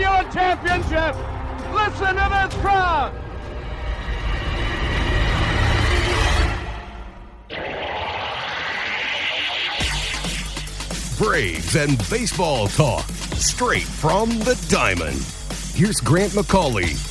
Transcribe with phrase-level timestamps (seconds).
[0.00, 1.14] given championship.
[1.72, 3.12] Listen to this crowd.
[11.18, 15.22] Braves and baseball talk straight from the diamond.
[15.74, 17.09] Here's Grant McCauley.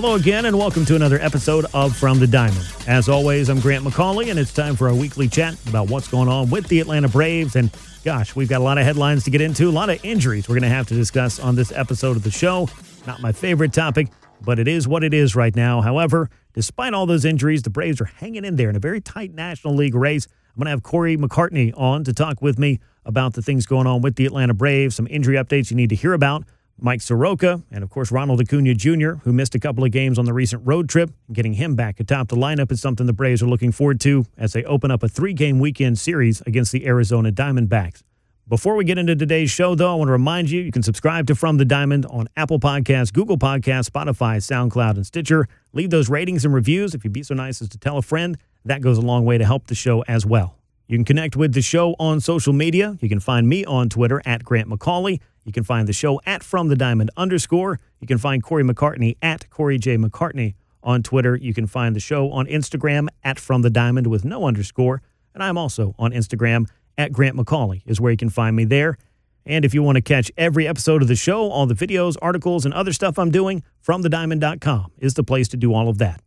[0.00, 2.64] Hello again, and welcome to another episode of From the Diamond.
[2.86, 6.28] As always, I'm Grant McCauley, and it's time for our weekly chat about what's going
[6.28, 7.56] on with the Atlanta Braves.
[7.56, 7.68] And
[8.04, 10.54] gosh, we've got a lot of headlines to get into, a lot of injuries we're
[10.54, 12.68] going to have to discuss on this episode of the show.
[13.08, 14.06] Not my favorite topic,
[14.40, 15.80] but it is what it is right now.
[15.80, 19.34] However, despite all those injuries, the Braves are hanging in there in a very tight
[19.34, 20.28] National League race.
[20.50, 23.88] I'm going to have Corey McCartney on to talk with me about the things going
[23.88, 26.44] on with the Atlanta Braves, some injury updates you need to hear about.
[26.80, 30.24] Mike Soroka, and of course Ronald Acuna Jr., who missed a couple of games on
[30.24, 31.10] the recent road trip.
[31.32, 34.52] Getting him back atop the lineup is something the Braves are looking forward to as
[34.52, 38.02] they open up a three game weekend series against the Arizona Diamondbacks.
[38.48, 41.26] Before we get into today's show, though, I want to remind you you can subscribe
[41.26, 45.46] to From the Diamond on Apple Podcasts, Google Podcasts, Spotify, SoundCloud, and Stitcher.
[45.74, 48.38] Leave those ratings and reviews if you'd be so nice as to tell a friend.
[48.64, 50.56] That goes a long way to help the show as well.
[50.88, 52.96] You can connect with the show on social media.
[53.02, 55.20] You can find me on Twitter at Grant McCauley.
[55.44, 57.78] You can find the show at From the Diamond underscore.
[58.00, 59.98] You can find Corey McCartney at Corey J.
[59.98, 61.36] McCartney on Twitter.
[61.36, 65.02] You can find the show on Instagram at From the Diamond with no underscore.
[65.34, 66.66] And I'm also on Instagram
[66.96, 68.96] at Grant McCauley, is where you can find me there.
[69.44, 72.64] And if you want to catch every episode of the show, all the videos, articles,
[72.64, 76.22] and other stuff I'm doing, FromTheDiamond.com is the place to do all of that.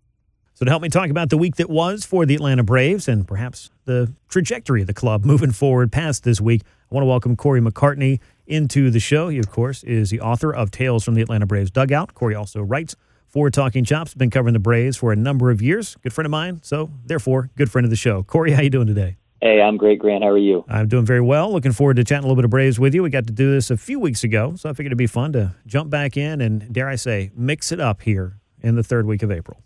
[0.61, 3.27] So, to help me talk about the week that was for the Atlanta Braves and
[3.27, 7.35] perhaps the trajectory of the club moving forward past this week, I want to welcome
[7.35, 9.29] Corey McCartney into the show.
[9.29, 12.13] He, of course, is the author of Tales from the Atlanta Braves Dugout.
[12.13, 12.95] Corey also writes
[13.25, 15.97] for Talking Chops, been covering the Braves for a number of years.
[16.03, 18.21] Good friend of mine, so therefore, good friend of the show.
[18.21, 19.17] Corey, how you doing today?
[19.41, 20.23] Hey, I'm great, Grant.
[20.23, 20.63] How are you?
[20.69, 21.51] I'm doing very well.
[21.51, 23.01] Looking forward to chatting a little bit of Braves with you.
[23.01, 25.33] We got to do this a few weeks ago, so I figured it'd be fun
[25.33, 29.07] to jump back in and, dare I say, mix it up here in the third
[29.07, 29.63] week of April.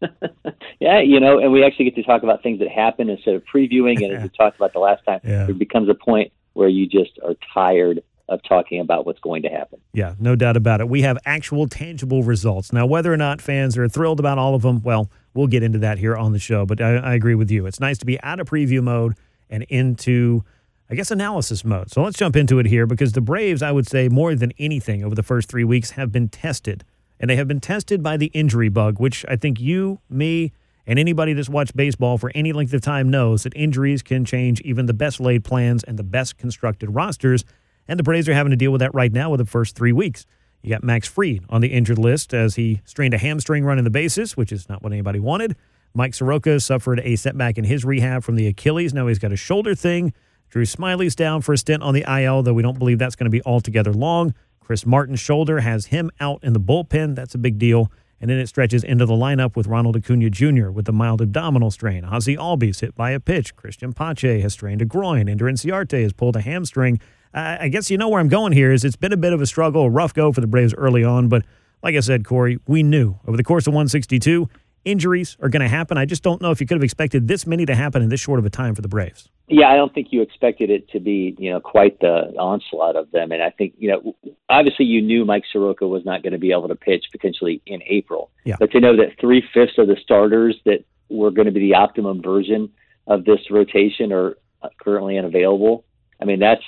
[0.80, 3.42] yeah, you know, and we actually get to talk about things that happen instead of
[3.52, 4.02] previewing.
[4.04, 5.44] And as we talked about the last time, Yeah.
[5.46, 9.48] there becomes a point where you just are tired of talking about what's going to
[9.48, 9.80] happen.
[9.94, 10.88] Yeah, no doubt about it.
[10.88, 12.72] We have actual tangible results.
[12.72, 15.78] Now, whether or not fans are thrilled about all of them, well, we'll get into
[15.78, 16.66] that here on the show.
[16.66, 17.64] But I, I agree with you.
[17.66, 19.14] It's nice to be out of preview mode
[19.48, 20.44] and into,
[20.90, 21.90] I guess, analysis mode.
[21.90, 25.02] So let's jump into it here because the Braves, I would say, more than anything
[25.02, 26.84] over the first three weeks, have been tested.
[27.20, 30.52] And they have been tested by the injury bug, which I think you, me,
[30.86, 34.60] and anybody that's watched baseball for any length of time knows that injuries can change
[34.62, 37.44] even the best laid plans and the best constructed rosters.
[37.86, 39.92] And the Braves are having to deal with that right now with the first three
[39.92, 40.24] weeks.
[40.62, 43.90] You got Max Fried on the injured list as he strained a hamstring running the
[43.90, 45.56] bases, which is not what anybody wanted.
[45.94, 48.94] Mike Soroka suffered a setback in his rehab from the Achilles.
[48.94, 50.12] Now he's got a shoulder thing.
[50.48, 53.26] Drew Smyly's down for a stint on the IL, though we don't believe that's going
[53.26, 54.34] to be altogether long.
[54.68, 57.14] Chris Martin's shoulder has him out in the bullpen.
[57.14, 57.90] That's a big deal.
[58.20, 60.68] And then it stretches into the lineup with Ronald Acuna Jr.
[60.68, 62.02] with a mild abdominal strain.
[62.02, 63.56] Ozzy Albies hit by a pitch.
[63.56, 65.26] Christian Pache has strained a groin.
[65.26, 67.00] Ender Inciarte has pulled a hamstring.
[67.32, 69.40] I I guess you know where I'm going here is it's been a bit of
[69.40, 71.28] a struggle, a rough go for the Braves early on.
[71.28, 71.46] But
[71.82, 74.50] like I said, Corey, we knew over the course of 162,
[74.84, 75.98] injuries are going to happen.
[75.98, 78.20] I just don't know if you could have expected this many to happen in this
[78.20, 79.28] short of a time for the Braves.
[79.48, 83.10] Yeah, I don't think you expected it to be, you know, quite the onslaught of
[83.10, 83.32] them.
[83.32, 84.14] And I think, you know,
[84.48, 87.82] obviously you knew Mike Soroka was not going to be able to pitch potentially in
[87.86, 88.30] April.
[88.44, 88.56] Yeah.
[88.58, 91.74] But to know that three fifths of the starters that were going to be the
[91.74, 92.70] optimum version
[93.06, 94.36] of this rotation are
[94.82, 95.84] currently unavailable.
[96.20, 96.64] I mean, that's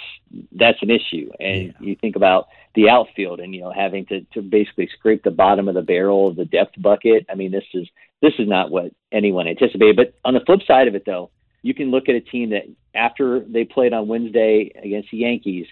[0.53, 1.31] that's an issue.
[1.41, 5.31] And you think about the outfield and you know having to to basically scrape the
[5.31, 7.27] bottom of the barrel of the depth bucket.
[7.29, 7.89] I mean, this is
[8.23, 9.97] this is not what anyone anticipated.
[9.97, 11.31] But on the flip side of it, though,
[11.63, 12.65] you can look at a team that
[12.95, 15.67] after they played on Wednesday against the Yankees,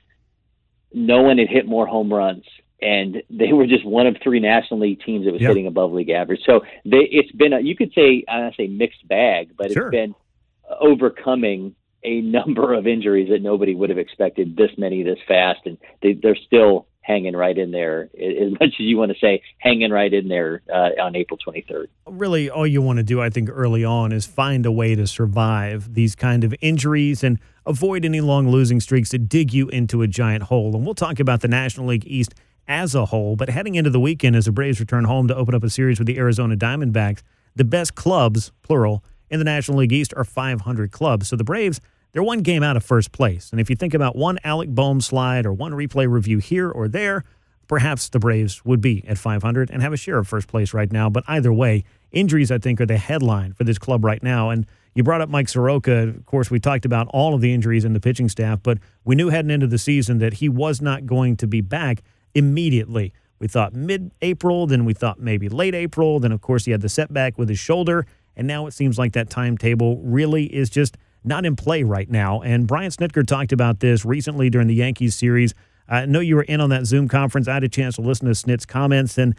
[0.92, 2.44] no one had hit more home runs.
[2.80, 5.48] And they were just one of three National League teams that was Yeah.
[5.48, 6.40] hitting above league average.
[6.46, 9.88] So they, it's been, a, you could say, I don't say mixed bag, but Sure.
[9.88, 10.14] it's been
[10.80, 15.78] overcoming a number of injuries that nobody would have expected this many this fast, and
[16.02, 19.90] they, they're still hanging right in there as much as you want to say hanging
[19.90, 21.86] right in there uh, on April 23rd.
[22.06, 25.06] Really, all you want to do, I think, early on is find a way to
[25.06, 30.02] survive these kind of injuries and avoid any long losing streaks that dig you into
[30.02, 30.76] a giant hole.
[30.76, 32.34] And we'll talk about the National League East
[32.68, 35.54] as a whole, but heading into the weekend as the Braves return home to open
[35.54, 37.22] up a series with the Arizona Diamondbacks,
[37.56, 41.28] the best clubs, plural, in the National League East are 500 clubs.
[41.28, 41.80] So the Braves
[42.12, 43.50] they're one game out of first place.
[43.50, 46.88] And if you think about one Alec Bohm slide or one replay review here or
[46.88, 47.24] there,
[47.66, 50.90] perhaps the Braves would be at 500 and have a share of first place right
[50.90, 51.10] now.
[51.10, 54.48] But either way, injuries, I think, are the headline for this club right now.
[54.50, 56.08] And you brought up Mike Soroka.
[56.08, 59.14] Of course, we talked about all of the injuries in the pitching staff, but we
[59.14, 62.02] knew heading into the season that he was not going to be back
[62.34, 63.12] immediately.
[63.38, 66.18] We thought mid April, then we thought maybe late April.
[66.18, 68.06] Then, of course, he had the setback with his shoulder.
[68.38, 72.40] And now it seems like that timetable really is just not in play right now.
[72.40, 75.54] And Brian Snitker talked about this recently during the Yankees series.
[75.88, 77.48] I know you were in on that Zoom conference.
[77.48, 79.34] I had a chance to listen to Snit's comments, and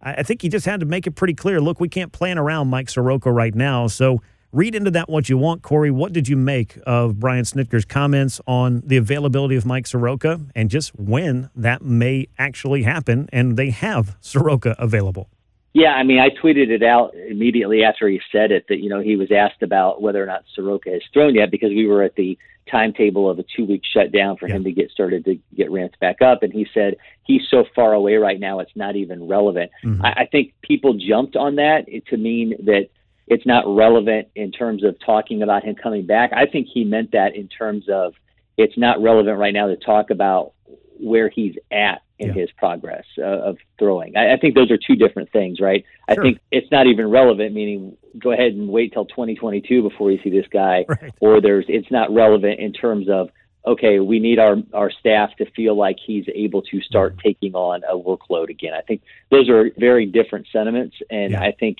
[0.00, 2.68] I think he just had to make it pretty clear look, we can't plan around
[2.68, 3.86] Mike Soroka right now.
[3.86, 4.20] So
[4.52, 5.90] read into that what you want, Corey.
[5.90, 10.68] What did you make of Brian Snitker's comments on the availability of Mike Soroka and
[10.70, 15.30] just when that may actually happen and they have Soroka available?
[15.74, 19.00] Yeah, I mean, I tweeted it out immediately after he said it that you know
[19.00, 22.14] he was asked about whether or not Soroka has thrown yet because we were at
[22.14, 22.38] the
[22.70, 24.54] timetable of a two week shutdown for yeah.
[24.54, 26.94] him to get started to get ramped back up, and he said
[27.24, 29.72] he's so far away right now it's not even relevant.
[29.84, 30.06] Mm-hmm.
[30.06, 32.88] I, I think people jumped on that to mean that
[33.26, 36.32] it's not relevant in terms of talking about him coming back.
[36.32, 38.14] I think he meant that in terms of
[38.56, 40.52] it's not relevant right now to talk about
[41.00, 42.34] where he's at in yeah.
[42.34, 44.16] his progress uh, of throwing.
[44.16, 45.84] I, I, think those are two different things, right?
[46.08, 46.20] Sure.
[46.20, 50.20] I think it's not even relevant, meaning go ahead and wait till 2022 before you
[50.22, 51.12] see this guy, right.
[51.20, 53.30] or there's it's not relevant in terms of
[53.66, 57.28] okay, we need our our staff to feel like he's able to start mm-hmm.
[57.28, 58.74] taking on a workload again.
[58.74, 61.42] I think those are very different sentiments, and yeah.
[61.42, 61.78] I think.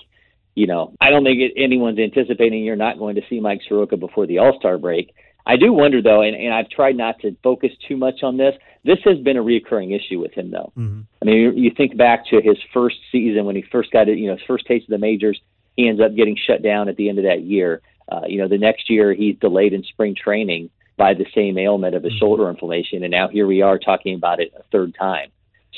[0.56, 3.96] You know, I don't think it, anyone's anticipating you're not going to see Mike Soroka
[3.96, 5.12] before the All Star break.
[5.46, 8.54] I do wonder though, and, and I've tried not to focus too much on this.
[8.84, 10.72] This has been a reoccurring issue with him though.
[10.76, 11.00] Mm-hmm.
[11.20, 14.18] I mean, you, you think back to his first season when he first got it,
[14.18, 15.40] you know, his first taste of the majors.
[15.76, 17.82] He ends up getting shut down at the end of that year.
[18.08, 21.94] Uh, you know, the next year he's delayed in spring training by the same ailment
[21.94, 22.20] of his mm-hmm.
[22.20, 25.30] shoulder inflammation, and now here we are talking about it a third time.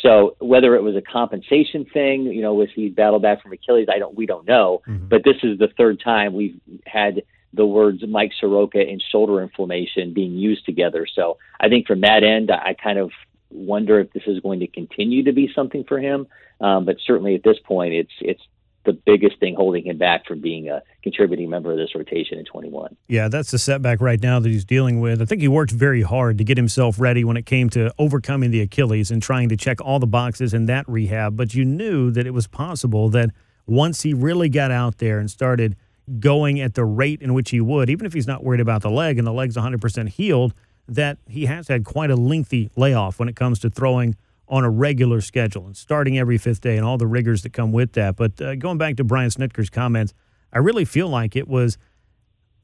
[0.03, 3.89] So whether it was a compensation thing, you know, was he battled back from Achilles?
[3.91, 4.83] I don't, we don't know.
[4.87, 5.09] Mm-hmm.
[5.09, 7.23] But this is the third time we've had
[7.53, 11.07] the words Mike Soroka and shoulder inflammation being used together.
[11.13, 13.11] So I think from that end, I kind of
[13.51, 16.27] wonder if this is going to continue to be something for him.
[16.61, 18.43] Um, but certainly at this point, it's it's
[18.87, 22.45] the biggest thing holding him back from being a contributing member of this rotation in
[22.45, 22.97] 21.
[23.09, 25.21] Yeah, that's the setback right now that he's dealing with.
[25.21, 28.53] I think he worked very hard to get himself ready when it came to overcoming
[28.53, 31.37] the Achilles and trying to check all the boxes in that rehab.
[31.37, 33.31] But you knew that it was possible that
[33.67, 35.77] once he really got out there and started
[36.21, 38.91] going at the rate in which he would, even if he's not worried about the
[38.91, 40.55] leg and the leg's 100% healed,
[40.89, 44.15] that he has had quite a lengthy layoff when it comes to throwing
[44.49, 47.73] on a regular schedule and starting every fifth day and all the rigors that come
[47.73, 48.15] with that.
[48.17, 50.15] But uh, going back to Brian Snitker's comments,
[50.53, 51.79] I really feel like it was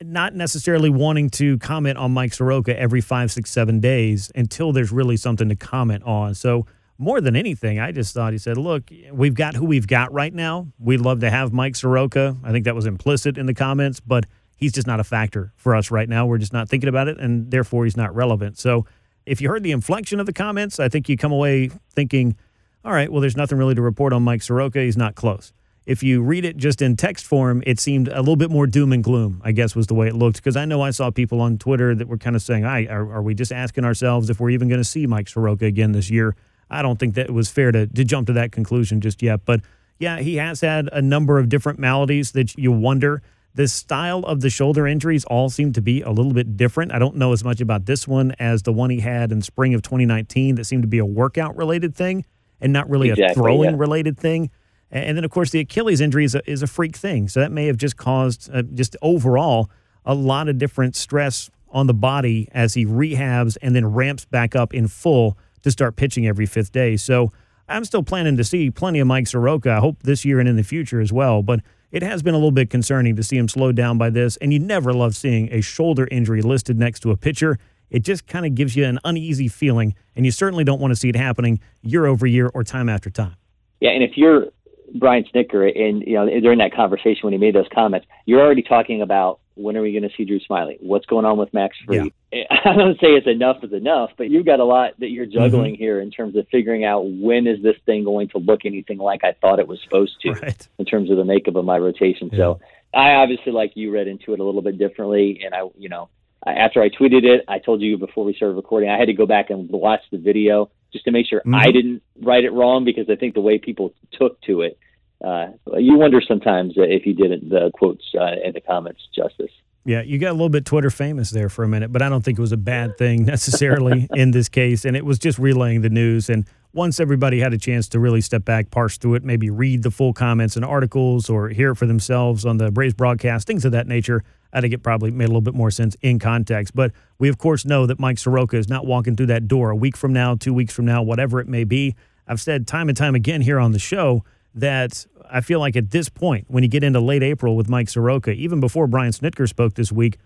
[0.01, 4.93] not necessarily wanting to comment on Mike Soroka every five, six, seven days until there's
[4.93, 6.35] really something to comment on.
[6.35, 6.67] So
[6.99, 10.33] more than anything, I just thought he said, "Look, we've got who we've got right
[10.33, 10.69] now.
[10.79, 12.37] We'd love to have Mike Soroka.
[12.45, 14.27] I think that was implicit in the comments, but
[14.57, 16.27] he's just not a factor for us right now.
[16.27, 18.87] We're just not thinking about it, and therefore he's not relevant." So,
[19.27, 22.37] if you heard the inflection of the comments, I think you come away thinking,
[22.85, 24.81] "All right, well, there's nothing really to report on Mike Soroka.
[24.81, 25.53] He's not close."
[25.85, 28.93] If you read it just in text form, it seemed a little bit more doom
[28.93, 29.41] and gloom.
[29.45, 31.93] I guess was the way it looked because I know I saw people on Twitter
[31.97, 34.69] that were kind of saying, "I are, are we just asking ourselves if we're even
[34.69, 36.37] going to see Mike Soroka again this year?"
[36.73, 39.45] I don't think that it was fair to, to jump to that conclusion just yet.
[39.45, 39.61] But
[39.99, 43.23] yeah, he has had a number of different maladies that you wonder.
[43.55, 46.93] The style of the shoulder injuries all seem to be a little bit different.
[46.93, 49.75] I don't know as much about this one as the one he had in spring
[49.75, 52.25] of 2019 that seemed to be a workout related thing
[52.61, 53.77] and not really exactly, a throwing yeah.
[53.77, 54.51] related thing.
[54.91, 57.29] And then, of course, the Achilles injury is a, is a freak thing.
[57.29, 59.71] So that may have just caused, uh, just overall,
[60.05, 64.55] a lot of different stress on the body as he rehabs and then ramps back
[64.55, 66.97] up in full to start pitching every fifth day.
[66.97, 67.33] So
[67.69, 69.73] I'm still planning to see plenty of Mike Soroka.
[69.73, 71.43] I hope this year and in the future as well.
[71.43, 74.37] But it has been a little bit concerning to see him slowed down by this.
[74.39, 77.59] And you never love seeing a shoulder injury listed next to a pitcher.
[77.91, 80.97] It just kind of gives you an uneasy feeling, and you certainly don't want to
[80.97, 83.37] see it happening year over year or time after time.
[83.81, 84.47] Yeah, and if you're
[84.95, 88.63] Brian Snitker, and you know during that conversation when he made those comments, you're already
[88.63, 90.77] talking about when are we going to see Drew Smyly?
[90.81, 92.13] What's going on with Max Fried?
[92.33, 92.45] Yeah.
[92.65, 95.75] I don't say it's enough is enough, but you've got a lot that you're juggling
[95.75, 95.83] mm-hmm.
[95.83, 99.25] here in terms of figuring out when is this thing going to look anything like
[99.25, 100.69] I thought it was supposed to right.
[100.79, 102.31] in terms of the makeup of my rotation.
[102.33, 102.39] Yeah.
[102.39, 102.61] So
[102.95, 106.09] I obviously, like you, read into it a little bit differently, and I, you know,
[106.47, 109.27] after I tweeted it, I told you before we started recording, I had to go
[109.27, 111.55] back and watch the video just to make sure mm-hmm.
[111.55, 114.79] I didn't write it wrong because I think the way people took to it,
[115.25, 119.51] uh, you wonder sometimes if you didn't the quotes uh, in the comments justice.
[119.85, 122.23] Yeah, you got a little bit Twitter famous there for a minute, but I don't
[122.25, 124.85] think it was a bad thing necessarily in this case.
[124.85, 126.31] And it was just relaying the news.
[126.31, 129.83] And once everybody had a chance to really step back, parse through it, maybe read
[129.83, 133.65] the full comments and articles or hear it for themselves on the Braves broadcast, things
[133.65, 136.75] of that nature, I think it probably made a little bit more sense in context.
[136.75, 139.77] But we, of course, know that Mike Soroka is not walking through that door a
[139.77, 141.97] week from now, two weeks from now, whatever it may be.
[142.29, 145.91] I've said time and time again here on the show that I feel like at
[145.91, 149.49] this point, when you get into late April with Mike Soroka, even before Brian Snitker
[149.49, 150.19] spoke this week,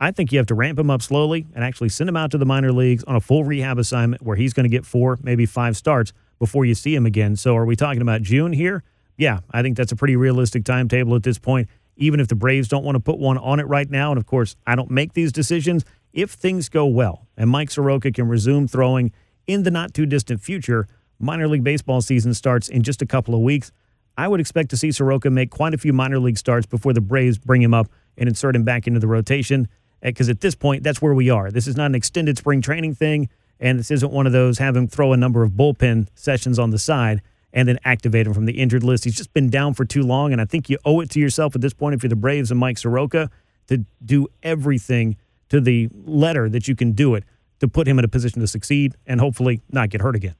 [0.00, 2.38] I think you have to ramp him up slowly and actually send him out to
[2.38, 5.46] the minor leagues on a full rehab assignment where he's going to get four, maybe
[5.46, 7.36] five starts before you see him again.
[7.36, 8.82] So, are we talking about June here?
[9.18, 11.68] Yeah, I think that's a pretty realistic timetable at this point
[12.00, 14.10] even if the Braves don't want to put one on it right now.
[14.10, 15.84] And of course, I don't make these decisions.
[16.12, 19.12] If things go well and Mike Soroka can resume throwing
[19.46, 20.88] in the not too distant future,
[21.20, 23.70] minor league baseball season starts in just a couple of weeks.
[24.16, 27.00] I would expect to see Soroka make quite a few minor league starts before the
[27.00, 29.68] Braves bring him up and insert him back into the rotation.
[30.02, 31.50] Eh, because at this point, that's where we are.
[31.50, 34.76] This is not an extended spring training thing, and this isn't one of those have
[34.76, 37.22] him throw a number of bullpen sessions on the side
[37.52, 39.04] and then activate him from the injured list.
[39.04, 41.54] He's just been down for too long, and I think you owe it to yourself
[41.54, 43.30] at this point, if you're the Braves and Mike Soroka,
[43.66, 45.16] to do everything
[45.48, 47.24] to the letter that you can do it
[47.58, 50.34] to put him in a position to succeed and hopefully not get hurt again.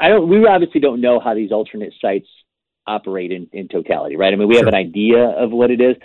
[0.00, 0.28] I don't.
[0.28, 2.26] We obviously don't know how these alternate sites
[2.86, 4.32] operate in, in totality, right?
[4.32, 4.64] I mean, we sure.
[4.64, 5.96] have an idea of what it is.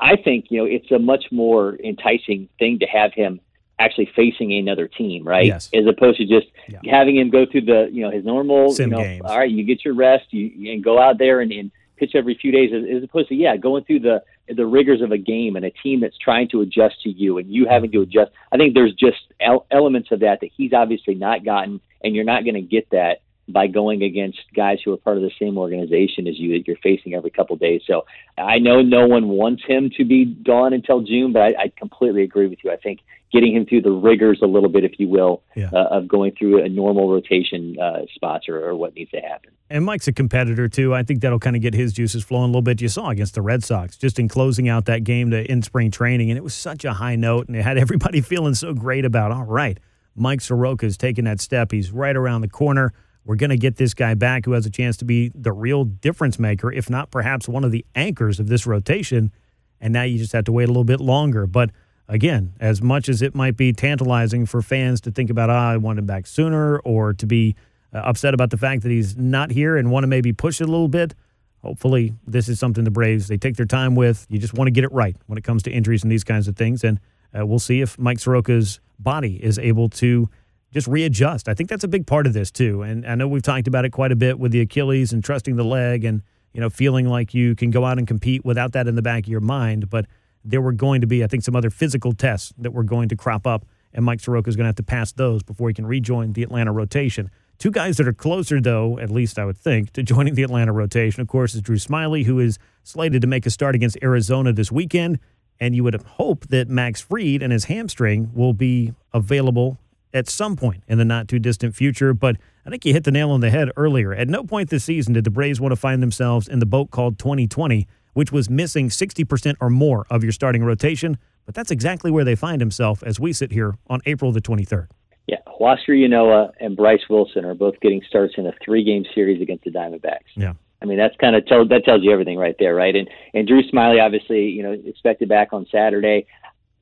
[0.00, 3.40] I think you know it's a much more enticing thing to have him
[3.78, 5.46] actually facing another team, right?
[5.46, 5.70] Yes.
[5.74, 6.78] As opposed to just yeah.
[6.84, 9.22] having him go through the, you know, his normal, Sim you know, games.
[9.24, 12.36] all right, you get your rest, you and go out there and, and pitch every
[12.40, 15.56] few days, as, as opposed to yeah, going through the the rigors of a game
[15.56, 18.30] and a team that's trying to adjust to you and you having to adjust.
[18.52, 22.24] I think there's just el- elements of that that he's obviously not gotten, and you're
[22.24, 25.58] not going to get that by going against guys who are part of the same
[25.58, 27.82] organization as you that you're facing every couple of days.
[27.86, 28.06] So
[28.38, 32.22] I know no one wants him to be gone until June, but I, I completely
[32.22, 32.70] agree with you.
[32.70, 33.00] I think
[33.34, 35.68] getting him through the rigors a little bit, if you will, yeah.
[35.72, 39.50] uh, of going through a normal rotation uh, spots or, or, what needs to happen.
[39.68, 40.94] And Mike's a competitor too.
[40.94, 42.80] I think that'll kind of get his juices flowing a little bit.
[42.80, 45.90] You saw against the Red Sox just in closing out that game to in spring
[45.90, 49.04] training, and it was such a high note, and it had everybody feeling so great
[49.04, 49.32] about.
[49.32, 49.80] All right,
[50.14, 51.72] Mike Soroka's taking that step.
[51.72, 52.92] He's right around the corner.
[53.24, 55.84] We're going to get this guy back who has a chance to be the real
[55.84, 59.32] difference maker, if not perhaps one of the anchors of this rotation.
[59.80, 61.46] And now you just have to wait a little bit longer.
[61.46, 61.70] But
[62.06, 65.76] again, as much as it might be tantalizing for fans to think about, ah, I
[65.78, 67.56] want him back sooner, or to be
[67.94, 70.64] uh, upset about the fact that he's not here and want to maybe push it
[70.64, 71.14] a little bit,
[71.62, 74.26] hopefully this is something the Braves they take their time with.
[74.28, 76.46] You just want to get it right when it comes to injuries and these kinds
[76.46, 77.00] of things, and
[77.36, 80.28] uh, we'll see if Mike Soroka's body is able to
[80.74, 81.48] just readjust.
[81.48, 82.82] I think that's a big part of this too.
[82.82, 85.54] And I know we've talked about it quite a bit with the Achilles and trusting
[85.56, 86.20] the leg and
[86.52, 89.24] you know feeling like you can go out and compete without that in the back
[89.24, 89.88] of your mind.
[89.88, 90.06] But
[90.44, 93.16] there were going to be, I think, some other physical tests that were going to
[93.16, 93.64] crop up,
[93.94, 96.42] and Mike Soroka is going to have to pass those before he can rejoin the
[96.42, 97.30] Atlanta rotation.
[97.56, 100.72] Two guys that are closer, though, at least I would think, to joining the Atlanta
[100.72, 104.52] rotation, of course, is Drew Smyly, who is slated to make a start against Arizona
[104.52, 105.18] this weekend.
[105.60, 109.78] And you would hope that Max Fried and his hamstring will be available
[110.14, 112.14] at some point in the not too distant future.
[112.14, 114.14] But I think you hit the nail on the head earlier.
[114.14, 116.90] At no point this season did the Braves want to find themselves in the boat
[116.90, 121.18] called 2020, which was missing 60% or more of your starting rotation.
[121.44, 124.86] But that's exactly where they find himself as we sit here on April the 23rd.
[125.26, 129.64] Yeah, Huascar Ynoa and Bryce Wilson are both getting starts in a three-game series against
[129.64, 130.30] the Diamondbacks.
[130.36, 130.54] Yeah.
[130.82, 132.94] I mean, that's kind of tell, that tells you everything right there, right?
[132.94, 136.26] And and Drew Smyly, obviously, you know, expected back on Saturday.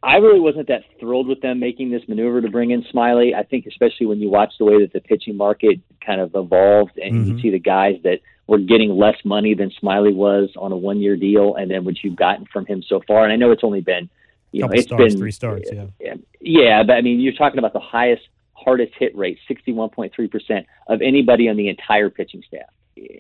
[0.02, 3.34] I really wasn't that thrilled with them making this maneuver to bring in Smyly.
[3.34, 6.98] I think, especially when you watch the way that the pitching market kind of evolved,
[6.98, 7.36] and mm-hmm.
[7.36, 8.18] you see the guys that
[8.48, 12.16] were getting less money than Smyly was on a one-year deal, and then what you've
[12.16, 13.22] gotten from him so far.
[13.22, 14.10] And I know it's only been,
[14.50, 16.82] you Couple know, it's stars, been three stars, yeah, yeah, yeah.
[16.82, 18.22] But I mean, you're talking about the highest,
[18.54, 22.68] hardest hit rate, 61.3 percent of anybody on the entire pitching staff.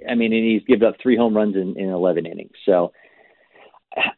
[0.08, 2.52] I mean, and he's given up three home runs in, in 11 innings.
[2.66, 2.92] So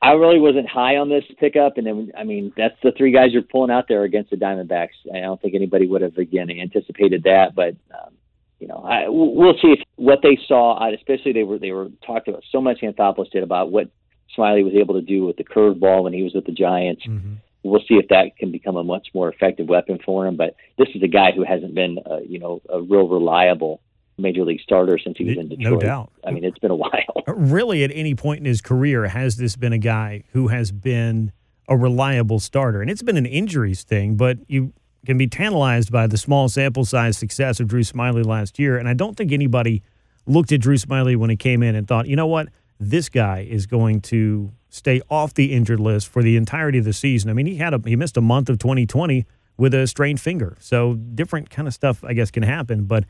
[0.02, 3.32] I really wasn't high on this pickup, and then I mean that's the three guys
[3.32, 4.94] you're pulling out there against the Diamondbacks.
[5.12, 8.14] I don't think anybody would have again anticipated that, but um,
[8.60, 10.78] you know I, we'll see if what they saw.
[10.92, 12.80] Especially they were they were talked about so much.
[12.82, 13.88] Anthopoulos did about what
[14.36, 17.02] Smyly was able to do with the curveball when he was with the Giants.
[17.06, 17.34] Mm-hmm.
[17.64, 20.36] We'll see if that can become a much more effective weapon for him.
[20.36, 23.80] But this is a guy who hasn't been, uh, you know, a real reliable
[24.16, 25.72] major league starter since he was in Detroit.
[25.72, 26.12] No doubt.
[26.24, 27.24] I mean, it's been a while.
[27.26, 30.72] Uh, really, at any point in his career, has this been a guy who has
[30.72, 31.32] been
[31.68, 32.80] a reliable starter?
[32.80, 34.72] And it's been an injuries thing, but you
[35.04, 38.78] can be tantalized by the small sample size success of Drew Smyly last year.
[38.78, 39.82] And I don't think anybody
[40.26, 42.48] looked at Drew Smyly when he came in and thought, you know what,
[42.80, 46.92] this guy is going to stay off the injured list for the entirety of the
[46.92, 47.30] season.
[47.30, 49.24] I mean, he had a he missed a month of 2020
[49.56, 52.84] with a strained finger, so different kind of stuff I guess can happen.
[52.84, 53.04] But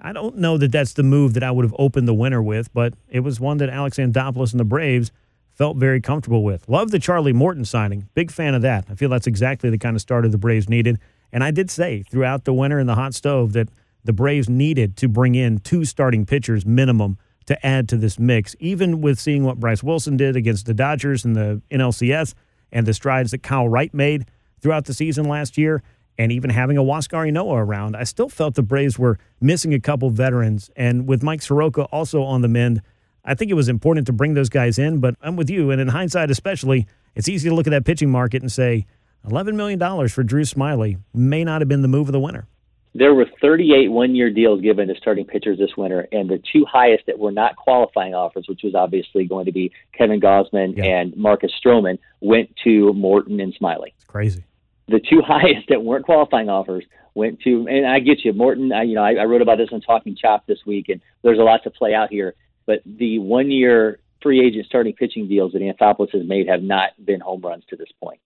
[0.00, 2.72] I don't know that that's the move that I would have opened the winter with,
[2.72, 5.10] but it was one that Alex Anthopoulos and the Braves
[5.50, 6.68] felt very comfortable with.
[6.68, 8.08] Love the Charlie Morton signing.
[8.14, 8.84] Big fan of that.
[8.88, 11.00] I feel that's exactly the kind of starter the Braves needed.
[11.32, 13.68] And I did say throughout the winter in the hot stove that
[14.04, 18.54] the Braves needed to bring in two starting pitchers minimum to add to this mix,
[18.60, 22.34] even with seeing what Bryce Wilson did against the Dodgers in the NLCS
[22.70, 24.26] and the strides that Kyle Wright made
[24.60, 25.82] throughout the season last year,
[26.18, 27.96] and even having a Huascar Ynoa around.
[27.96, 30.70] I still felt the Braves were missing a couple veterans.
[30.76, 32.82] And with Mike Soroka also on the mend,
[33.24, 34.98] I think it was important to bring those guys in.
[34.98, 35.70] But I'm with you.
[35.70, 38.86] And in hindsight, especially, it's easy to look at that pitching market and say,
[39.26, 42.46] $11 million for Drew Smyly may not have been the move of the winter.
[42.94, 46.64] There were 38 one year deals given to starting pitchers this winter, and the two
[46.64, 50.84] highest that were not qualifying offers, which was obviously going to be Kevin Gausman yeah.
[50.84, 53.92] and Marcus Stroman, went to Morton and Smyly.
[53.94, 54.44] It's crazy.
[54.88, 58.72] The two highest that weren't qualifying offers went to, and I get you, Morton.
[58.72, 61.38] I, you know, I, I wrote about this on Talking Chop this week, and there's
[61.38, 62.34] a lot to play out here.
[62.66, 66.90] But the one year free agent starting pitching deals that Anthopoulos has made have not
[67.04, 68.20] been home runs to this point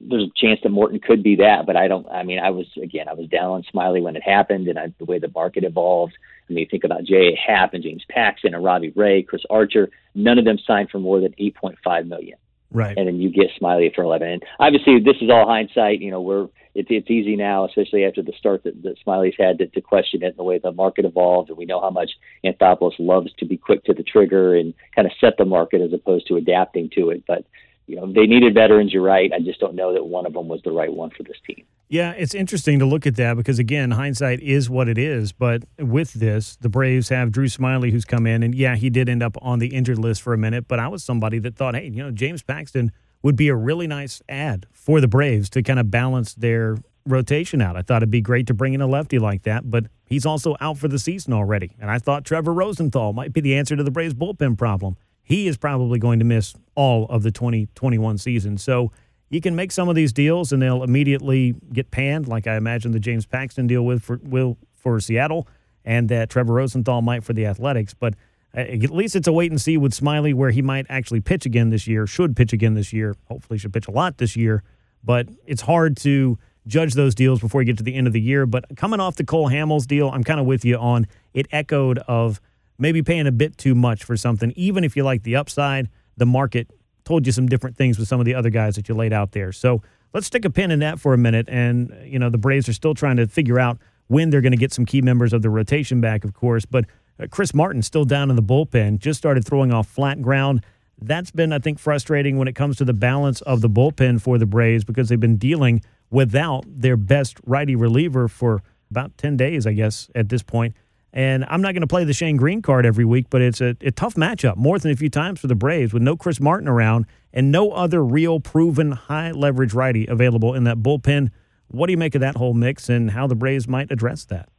[0.00, 2.08] there's a chance that Morton could be that, but I don't.
[2.08, 4.92] I mean, I was again, I was down on Smyly when it happened, and I,
[4.98, 6.14] the way the market evolved.
[6.48, 7.36] I mean, you think about J.A.
[7.36, 9.90] Happ and James Paxton and Robbie Ray, Chris Archer.
[10.14, 12.38] None of them signed for more than 8.5 million.
[12.70, 12.96] Right.
[12.96, 14.28] And then you get Smyly for 11.
[14.28, 16.00] And obviously, this is all hindsight.
[16.00, 19.58] You know, we're it's it's easy now, especially after the start that, that Smyly's had
[19.58, 22.10] to, to question it and the way the market evolved, and we know how much
[22.44, 25.92] Anthopoulos loves to be quick to the trigger and kind of set the market as
[25.92, 27.24] opposed to adapting to it.
[27.26, 27.44] But
[27.86, 28.92] you know, they needed veterans.
[28.92, 29.32] You're right.
[29.32, 31.64] I just don't know that one of them was the right one for this team.
[31.88, 35.32] Yeah, it's interesting to look at that because again, hindsight is what it is.
[35.32, 39.08] But with this, the Braves have Drew Smyly who's come in, and yeah, he did
[39.08, 40.68] end up on the injured list for a minute.
[40.68, 43.86] But I was somebody that thought, hey, you know, James Paxton would be a really
[43.86, 47.74] nice ad for the Braves to kind of balance their rotation out.
[47.74, 50.56] I thought it'd be great to bring in a lefty like that, but he's also
[50.60, 51.74] out for the season already.
[51.80, 54.96] And I thought Trevor Rosenthal might be the answer to the Braves bullpen problem
[55.28, 58.56] he is probably going to miss all of the 2021 season.
[58.56, 58.92] So
[59.30, 62.92] you can make some of these deals and they'll immediately get panned, like I imagine
[62.92, 65.46] the James Paxton deal with for will for Seattle,
[65.84, 67.94] and that Trevor Rosenthal might for the Athletics.
[67.94, 68.14] But
[68.56, 71.44] uh, at least it's a wait and see with Smyly where he might actually pitch
[71.44, 73.16] again this year, should pitch again this year.
[73.26, 74.62] Hopefully, should pitch a lot this year.
[75.04, 78.20] But it's hard to judge those deals before you get to the end of the
[78.20, 78.46] year.
[78.46, 81.46] But coming off the Cole Hamels deal, I'm kind of with you on it.
[81.52, 82.40] Echoed of
[82.78, 85.88] maybe paying a bit too much for something, even if you like the upside.
[86.16, 86.68] The market
[87.08, 89.32] told you some different things with some of the other guys that you laid out
[89.32, 89.50] there.
[89.50, 89.80] So
[90.12, 91.48] let's stick a pin in that for a minute.
[91.48, 94.58] And, you know, the Braves are still trying to figure out when they're going to
[94.58, 96.66] get some key members of the rotation back, of course.
[96.66, 96.84] But
[97.18, 100.62] uh, Chris Martin still down in the bullpen, just started throwing off flat ground.
[101.00, 104.36] That's been, I think, frustrating when it comes to the balance of the bullpen for
[104.36, 109.66] the Braves because they've been dealing without their best righty reliever for about 10 days,
[109.66, 110.74] I guess, at this point.
[111.12, 113.74] And I'm not going to play the Shane Greene card every week, but it's a,
[113.80, 116.68] a, tough matchup more than a few times for the Braves with no Chris Martin
[116.68, 121.30] around and no other real proven high leverage righty available in that bullpen.
[121.68, 124.50] What do you make of that whole mix and how the Braves might address that?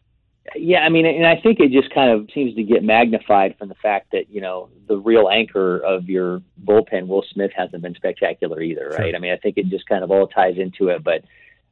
[0.56, 3.70] Yeah, I mean, and I think it just kind of seems to get magnified from
[3.70, 7.94] the fact that, you know, the real anchor of your bullpen, Will Smith, hasn't been
[7.94, 9.10] spectacular either, right?
[9.10, 9.16] Sure.
[9.16, 11.04] I mean, I think it just kind of all ties into it.
[11.04, 11.24] But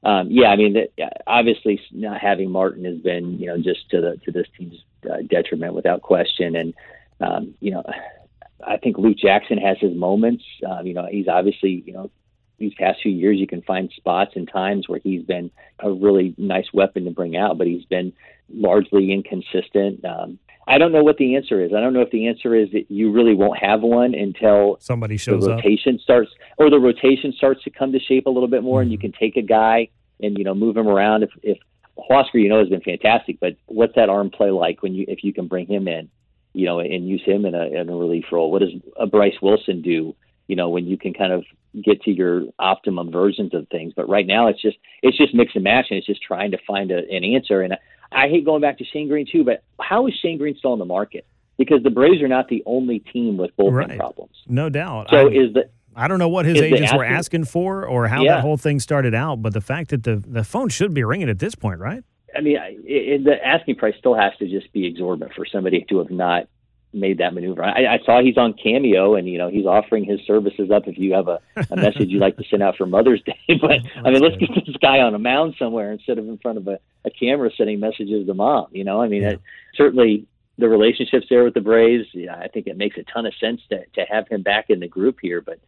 [0.04, 0.78] um, yeah, I mean,
[1.26, 5.18] obviously not having Martin has been, you know, just to the to this team's uh,
[5.30, 6.56] detriment without question.
[6.56, 6.74] And
[7.20, 7.84] um, you know,
[8.66, 10.44] I think Luke Jackson has his moments.
[10.68, 12.12] Um, you know, he's obviously, you know,
[12.58, 16.34] these past few years you can find spots and times where he's been a really
[16.38, 18.14] nice weapon to bring out, but he's been
[18.50, 20.04] largely inconsistent.
[20.04, 21.72] Um, I don't know what the answer is.
[21.74, 25.16] I don't know if the answer is that you really won't have one until somebody
[25.16, 26.02] shows the rotation up.
[26.02, 28.84] starts, or the rotation starts to come to shape a little bit more, mm-hmm.
[28.84, 29.14] and you mm-hmm.
[29.14, 31.24] can take a guy and you know move him around.
[31.24, 31.58] If if
[31.98, 35.24] Huascar, you know, has been fantastic, but what's that arm play like when you if
[35.24, 36.10] you can bring him in,
[36.54, 38.52] you know, and use him in a in a relief role?
[38.52, 40.16] What does a Bryce Wilson do?
[40.48, 41.44] You know, when you can kind of
[41.84, 43.94] get to your optimum versions of things.
[43.96, 46.58] But right now, it's just it's just mix and match, and it's just trying to
[46.66, 47.62] find a, an answer.
[47.62, 47.76] And
[48.12, 50.80] I hate going back to Shane Greene too, but how is Shane Greene still on
[50.80, 51.26] the market?
[51.60, 53.98] because the Braves are not the only team with bullpen Right.
[53.98, 54.36] problems.
[54.48, 55.08] No doubt.
[55.10, 58.08] So I, is the I don't know what his agents were asking- asking for or
[58.08, 58.36] how Yeah.
[58.36, 61.30] that whole thing started out, but the fact that the, the phone should be ringing
[61.30, 62.04] at this point, right?
[62.36, 65.84] I mean, I, it, the asking price still has to just be exorbitant for somebody
[65.90, 66.48] to have not
[67.00, 67.64] made that maneuver.
[67.64, 70.98] I, I saw he's on Cameo, and you know he's offering his services up if
[70.98, 71.40] you have a,
[71.72, 73.38] a message you'd like to send out for Mother's Day.
[73.62, 76.58] but I mean, let's get this guy on a mound somewhere instead of in front
[76.58, 78.68] of a, a camera sending messages to mom.
[78.72, 79.30] You know, I mean, Yeah.
[79.32, 79.42] it,
[79.76, 80.26] certainly
[80.58, 82.08] the relationships there with the Braves.
[82.14, 84.80] Yeah, I think it makes a ton of sense to to have him back in
[84.80, 85.60] the group here, but.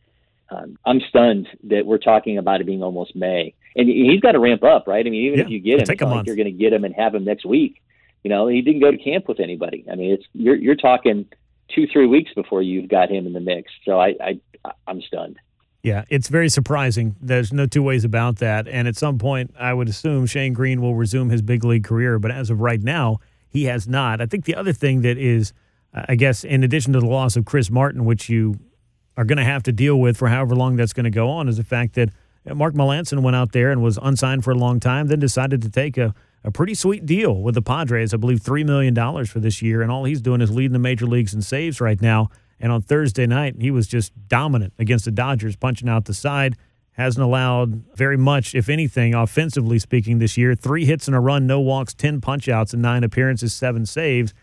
[0.51, 4.39] Um, I'm stunned that we're talking about it being almost May, and he's got to
[4.39, 5.05] ramp up, right?
[5.05, 6.47] I mean, even Yeah, if you get him, take it's a not like you're going
[6.47, 7.83] to get him and have him next week.
[8.23, 9.85] You know, he didn't go to camp with anybody.
[9.91, 11.25] I mean, it's you're you're talking
[11.73, 13.71] two three weeks before you've got him in the mix.
[13.85, 15.37] So I, I I'm stunned.
[15.81, 17.15] Yeah, it's very surprising.
[17.21, 18.67] There's no two ways about that.
[18.67, 22.19] And at some point, I would assume Shane Greene will resume his big league career.
[22.19, 24.19] But as of right now, he has not.
[24.19, 25.53] I think the other thing that is,
[25.93, 28.59] uh, I guess, in addition to the loss of Chris Martin, which you
[29.15, 31.47] are going to have to deal with for however long that's going to go on,
[31.47, 32.09] is the fact that
[32.45, 35.69] Mark Melancon went out there and was unsigned for a long time, then decided to
[35.69, 38.13] take a, a pretty sweet deal with the Padres.
[38.13, 39.81] I believe $3 million for this year.
[39.81, 42.29] And all he's doing is leading the major leagues in saves right now.
[42.59, 46.55] And on Thursday night, he was just dominant against the Dodgers, punching out the side.
[46.93, 50.55] Hasn't allowed very much, if anything, offensively speaking, this year.
[50.55, 54.33] Three hits and a run, no walks, 10 punchouts, and nine appearances, seven saves.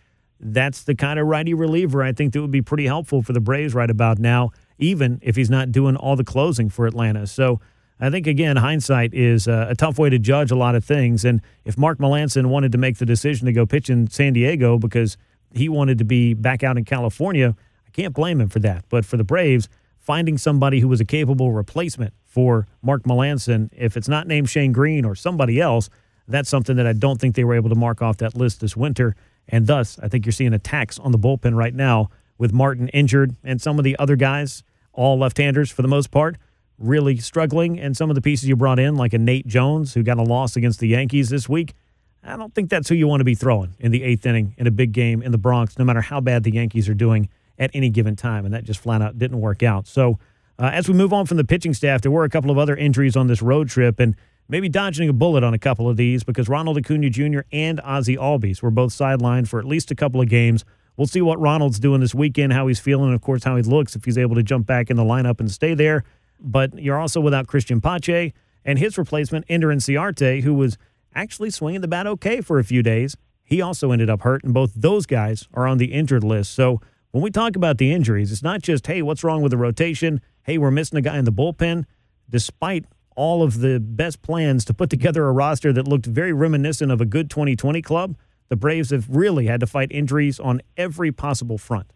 [0.41, 3.41] That's the kind of righty reliever I think that would be pretty helpful for the
[3.41, 7.27] Braves right about now, even if he's not doing all the closing for Atlanta.
[7.27, 7.61] So
[7.99, 11.25] I think, again, hindsight is uh, a tough way to judge a lot of things.
[11.25, 14.79] And if Mark Melancon wanted to make the decision to go pitch in San Diego
[14.79, 15.17] because
[15.55, 17.57] he wanted to be back out in California,
[17.87, 18.85] I can't blame him for that.
[18.91, 23.97] But for the Braves, finding somebody who was a capable replacement for Mark Melancon, if
[23.97, 25.89] it's not named Shane Greene or somebody else,
[26.29, 28.77] that's something that I don't think they were able to mark off that list this
[28.77, 29.17] winter.
[29.49, 33.35] And thus, I think you're seeing attacks on the bullpen right now with Martin injured
[33.43, 36.37] and some of the other guys, all left handers for the most part,
[36.79, 37.79] really struggling.
[37.79, 40.23] And some of the pieces you brought in, like a Nate Jones, who got a
[40.23, 41.75] loss against the Yankees this week,
[42.23, 44.67] I don't think that's who you want to be throwing in the eighth inning in
[44.67, 47.71] a big game in the Bronx, no matter how bad the Yankees are doing at
[47.73, 48.45] any given time.
[48.45, 49.87] And that just flat out didn't work out.
[49.87, 50.19] So,
[50.59, 52.75] uh, as we move on from the pitching staff, there were a couple of other
[52.75, 54.17] injuries on this road trip, and
[54.49, 57.41] maybe dodging a bullet on a couple of these because Ronald Acuna Jr.
[57.53, 60.65] and Ozzy Albies were both sidelined for at least a couple of games.
[60.97, 63.63] We'll see what Ronald's doing this weekend, how he's feeling, and of course, how he
[63.63, 66.05] looks if he's able to jump back in the lineup and stay there.
[66.41, 68.33] But you're also without Christian Pache
[68.65, 70.77] and his replacement, Ender Inciarte, who was
[71.15, 73.17] actually swinging the bat okay for a few days.
[73.43, 76.53] He also ended up hurt, and both those guys are on the injured list.
[76.53, 76.81] So
[77.13, 80.21] when we talk about the injuries, it's not just, hey, what's wrong with the rotation?
[80.43, 81.85] Hey, we're missing a guy in the bullpen.
[82.29, 86.91] Despite all of the best plans to put together a roster that looked very reminiscent
[86.93, 88.17] of a good 2020 club,
[88.49, 91.87] the Braves have really had to fight injuries on every possible front.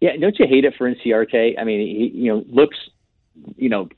[0.00, 1.54] Yeah, don't you hate it for Inciarte?
[1.58, 2.76] I mean, he you know looks
[3.56, 3.88] you know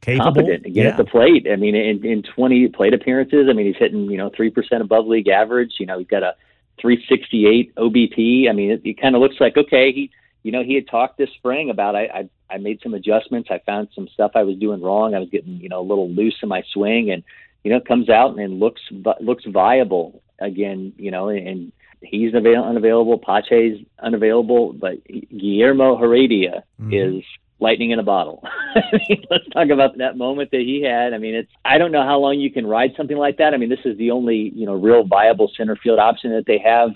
[0.00, 0.24] Capable.
[0.24, 0.90] competent again yeah.
[0.90, 1.46] at the plate.
[1.50, 5.06] I mean, in, in 20 plate appearances, I mean, he's hitting, you know, 3% above
[5.06, 5.74] league average.
[5.78, 6.34] You know, he's got a
[6.80, 8.48] 368 OBP.
[8.50, 10.10] I mean, it, it kind of looks like, okay, he,
[10.42, 13.48] you know, he had talked this spring about, I, I, I made some adjustments.
[13.50, 15.14] I found some stuff I was doing wrong.
[15.14, 17.22] I was getting, you know, a little loose in my swing and,
[17.62, 18.82] you know, it comes out and looks,
[19.20, 23.16] looks viable again, you know, and, and he's avail- unavailable.
[23.16, 27.18] Pache's unavailable, but Guillermo Heredia Mhm.
[27.20, 27.24] is
[27.64, 28.44] lightning in a bottle.
[28.76, 31.12] I mean, Let's talk about that moment that he had.
[31.14, 33.54] I mean, it's I don't know how long you can ride something like that.
[33.54, 36.58] I mean, this is the only you know real viable center field option that they
[36.58, 36.90] have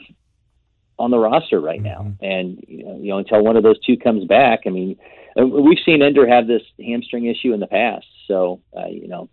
[0.99, 2.13] on the roster right now.
[2.21, 4.97] And you know, you know until one of those two comes back, I mean,
[5.41, 8.07] uh, we've seen Ender have this hamstring issue in the past.
[8.29, 9.29] So uh, you know,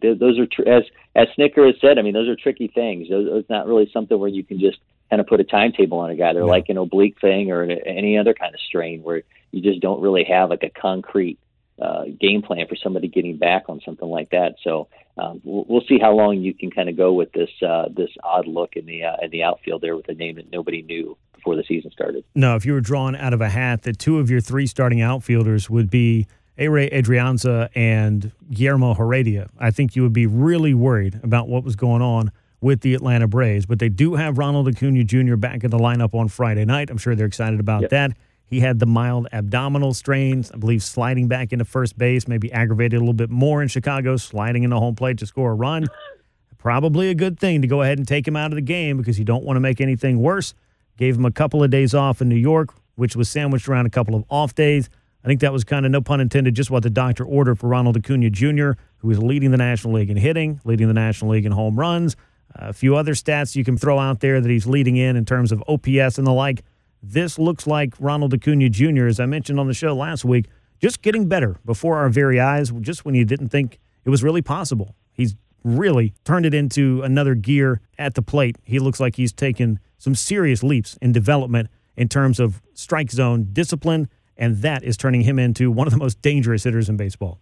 [0.00, 1.98] th- those are tr- as as Snitker has said.
[1.98, 3.08] I mean, those are tricky things.
[3.08, 4.78] Those, it's not really something where you can just
[5.10, 6.32] kind of put a timetable on a guy.
[6.32, 6.48] They're No.
[6.48, 9.22] like an oblique thing or an- any other kind of strain where
[9.56, 11.38] you just don't really have like a concrete
[11.80, 14.54] uh, game plan for somebody getting back on something like that.
[14.62, 14.88] So
[15.18, 18.10] um, we'll, we'll see how long you can kind of go with this uh, this
[18.22, 21.16] odd look in the uh, in the outfield there with a name that nobody knew
[21.34, 22.24] before the season started.
[22.34, 25.00] No, if you were drawn out of a hat that two of your three starting
[25.00, 26.26] outfielders would be
[26.58, 31.76] Ehire Adrianza and Guillermo Heredia, I think you would be really worried about what was
[31.76, 32.30] going on
[32.62, 33.66] with the Atlanta Braves.
[33.66, 35.36] But they do have Ronald Acuna Jr.
[35.36, 36.88] back in the lineup on Friday night.
[36.90, 37.90] I'm sure they're excited about Yep.
[37.90, 38.12] that.
[38.48, 42.96] He had the mild abdominal strains, I believe sliding back into first base, maybe aggravated
[42.96, 45.86] a little bit more in Chicago, sliding into home plate to score a run.
[46.58, 49.18] Probably a good thing to go ahead and take him out of the game because
[49.18, 50.54] you don't want to make anything worse.
[50.96, 53.90] Gave him a couple of days off in New York, which was sandwiched around a
[53.90, 54.88] couple of off days.
[55.24, 57.68] I think that was kind of, no pun intended, just what the doctor ordered for
[57.68, 61.44] Ronald Acuna Jr., who is leading the National League in hitting, leading the National League
[61.44, 62.16] in home runs.
[62.54, 65.50] a few other stats you can throw out there that he's leading in in terms
[65.50, 66.62] of OPS and the like.
[67.12, 70.46] This looks like Ronald Acuna Jr., as I mentioned on the show last week,
[70.80, 74.42] just getting better before our very eyes, just when you didn't think it was really
[74.42, 74.94] possible.
[75.12, 78.56] He's really turned it into another gear at the plate.
[78.62, 83.48] He looks like he's taken some serious leaps in development in terms of strike zone
[83.52, 87.40] discipline, and that is turning him into one of the most dangerous hitters in baseball.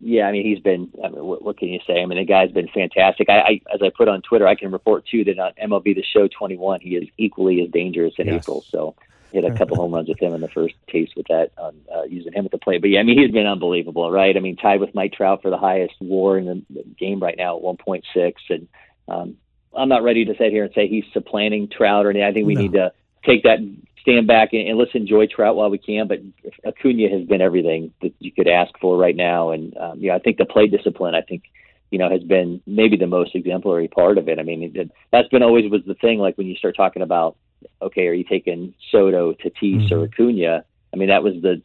[0.00, 0.90] Yeah, I mean he's been.
[1.02, 2.02] I mean, what, what can you say?
[2.02, 3.28] I mean the guy's been fantastic.
[3.30, 6.04] I, I, as I put on Twitter, I can report too that on MLB The
[6.04, 8.42] Show 21, he is equally as dangerous in yes.
[8.42, 8.64] April.
[8.68, 8.94] So
[9.32, 12.04] hit a couple home runs with him in the first taste with that, um, uh,
[12.04, 12.80] using him at the plate.
[12.80, 14.36] But yeah, I mean, he's been unbelievable, right?
[14.36, 17.56] I mean, tied with Mike Trout for the highest WAR in the game right now
[17.56, 18.68] at 1.6, and
[19.08, 19.36] um,
[19.74, 22.26] I'm not ready to sit here and say he's supplanting Trout or anything.
[22.26, 22.60] I think we no.
[22.62, 22.92] need to
[23.24, 23.58] take that,
[24.06, 26.06] stand back, and, and let's enjoy Trout while we can.
[26.06, 26.20] But
[26.64, 30.18] Acuna has been everything that you could ask for right now, and um, yeah, I
[30.20, 31.44] think the play discipline, I think
[31.90, 34.38] you know, has been maybe the most exemplary part of it.
[34.38, 36.18] I mean, it, that's been always was the thing.
[36.18, 37.36] Like when you start talking about
[37.80, 39.94] okay, are you taking Soto, Tatis, mm-hmm.
[39.94, 40.64] or Acuna?
[40.92, 41.62] I mean, that was the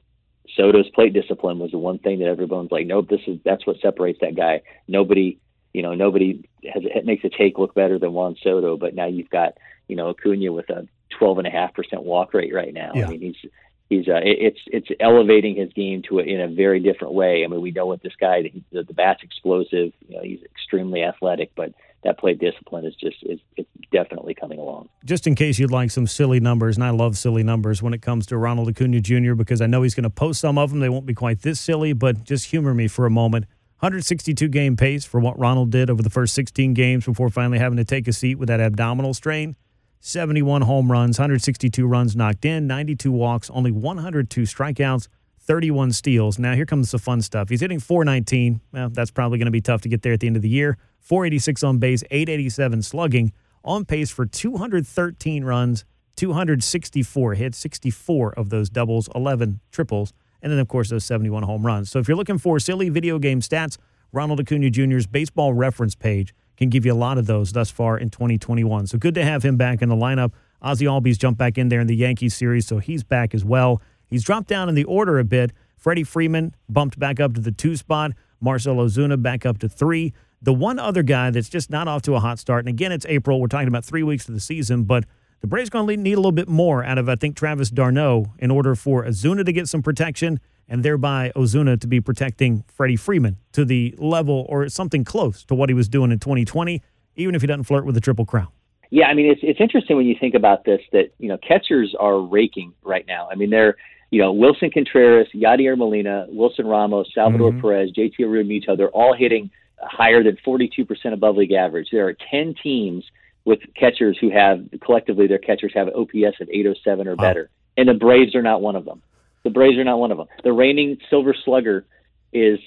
[0.55, 3.77] Soto's plate discipline was the one thing that everyone's like, nope, this is that's what
[3.81, 4.61] separates that guy.
[4.87, 5.39] Nobody,
[5.73, 9.07] you know, nobody has it makes a take look better than Juan Soto, but now
[9.07, 12.73] you've got you know Acuna with a twelve and a half percent walk rate right
[12.73, 12.91] now.
[12.93, 13.07] Yeah.
[13.07, 13.51] I mean, he's
[13.91, 17.43] he's uh, it's it's elevating his game to a, in a very different way.
[17.43, 19.91] I mean, we know what this guy the, the bat's explosive.
[20.07, 24.59] You know, he's extremely athletic, but that play discipline is just is it's definitely coming
[24.59, 24.89] along.
[25.05, 28.01] Just in case you'd like some silly numbers, and I love silly numbers when it
[28.01, 29.33] comes to Ronald Acuna Jr.
[29.33, 30.79] because I know he's going to post some of them.
[30.79, 33.45] They won't be quite this silly, but just humor me for a moment.
[33.79, 37.77] 162 game pace for what Ronald did over the first 16 games before finally having
[37.77, 39.55] to take a seat with that abdominal strain.
[40.03, 45.07] 71 home runs, 162 runs knocked in, 92 walks, only 102 strikeouts,
[45.39, 46.39] 31 steals.
[46.39, 47.49] Now here comes the fun stuff.
[47.49, 48.61] He's hitting 419.
[48.71, 50.49] Well, that's probably going to be tough to get there at the end of the
[50.49, 50.79] year.
[51.01, 53.31] 486 on base, 887 slugging,
[53.63, 55.85] on pace for 213 runs,
[56.15, 61.63] 264 hits, 64 of those doubles, 11 triples, and then, of course, those 71 home
[61.63, 61.91] runs.
[61.91, 63.77] So if you're looking for silly video game stats,
[64.11, 67.97] Ronald Acuna Jr.'s baseball reference page can give you a lot of those thus far
[67.97, 68.87] in 2021.
[68.87, 70.31] So good to have him back in the lineup.
[70.63, 73.81] Ozzy Albies jumped back in there in the Yankees series, so he's back as well.
[74.05, 75.51] He's dropped down in the order a bit.
[75.75, 78.11] Freddie Freeman bumped back up to the two spot.
[78.39, 80.13] Marcell Ozuna back up to three.
[80.41, 83.05] The one other guy that's just not off to a hot start, and again, it's
[83.07, 83.41] April.
[83.41, 85.05] We're talking about three weeks of the season, but
[85.41, 88.33] the Braves going to need a little bit more out of, I think, Travis d'Arnaud
[88.37, 90.39] in order for Ozuna to get some protection
[90.71, 95.53] and thereby Ozuna to be protecting Freddie Freeman to the level or something close to
[95.53, 96.81] what he was doing in 2020,
[97.17, 98.47] even if he doesn't flirt with the Triple Crown.
[98.89, 101.93] Yeah, I mean, it's, it's interesting when you think about this that, you know, catchers
[101.99, 103.27] are raking right now.
[103.29, 103.75] I mean, they're,
[104.11, 107.61] you know, Willson Contreras, Yadier Molina, Wilson Ramos, Salvador mm-hmm.
[107.61, 111.89] Perez, JT Realmuto, they're all hitting higher than 42% above league average.
[111.91, 113.03] There are 10 teams
[113.43, 117.93] with catchers who have collectively their catchers have OPS of 807 or better, and the
[117.93, 119.01] Braves are not one of them.
[119.43, 120.27] The Braves are not one of them.
[120.43, 121.85] The reigning Silver Slugger
[122.31, 122.59] is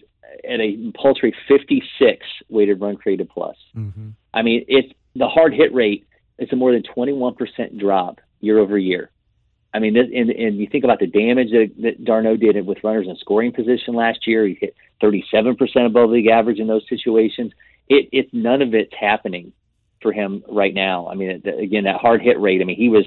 [0.48, 3.56] at a paltry 56 weighted run created plus.
[3.76, 4.10] Mm-hmm.
[4.32, 6.06] I mean, it's the hard hit rate
[6.38, 9.10] is a more than 21% drop year over year.
[9.72, 12.78] I mean, this, and, and you think about the damage that, that d'Arnaud did with
[12.84, 14.46] runners in scoring position last year.
[14.46, 15.56] He hit 37%
[15.86, 17.52] above league average in those situations.
[17.88, 19.52] It, it none of it's happening
[20.00, 21.08] for him right now.
[21.08, 22.60] I mean, again, that hard hit rate.
[22.60, 23.04] I mean, he was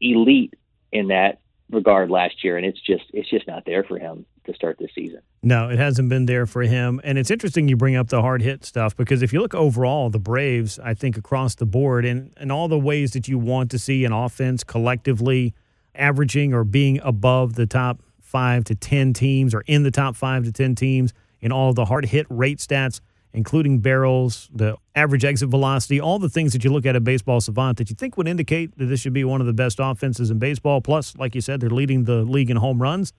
[0.00, 0.54] elite
[0.90, 4.54] in that regard last year, and it's just it's just not there for him to
[4.54, 5.20] start this season.
[5.42, 7.00] No, it hasn't been there for him.
[7.02, 10.10] And it's interesting you bring up the hard hit stuff because if you look overall,
[10.10, 13.70] the Braves, I think across the board, and and all the ways that you want
[13.72, 15.54] to see an offense collectively
[15.94, 20.44] averaging or being above the top five to 10 teams or in the top five
[20.44, 23.00] to 10 teams in all the hard hit rate stats,
[23.36, 27.38] including barrels, the average exit velocity, all the things that you look at at Baseball
[27.38, 30.30] Savant that you think would indicate that this should be one of the best offenses
[30.30, 30.80] in baseball.
[30.80, 33.12] Plus, like you said, they're leading the league in home runs.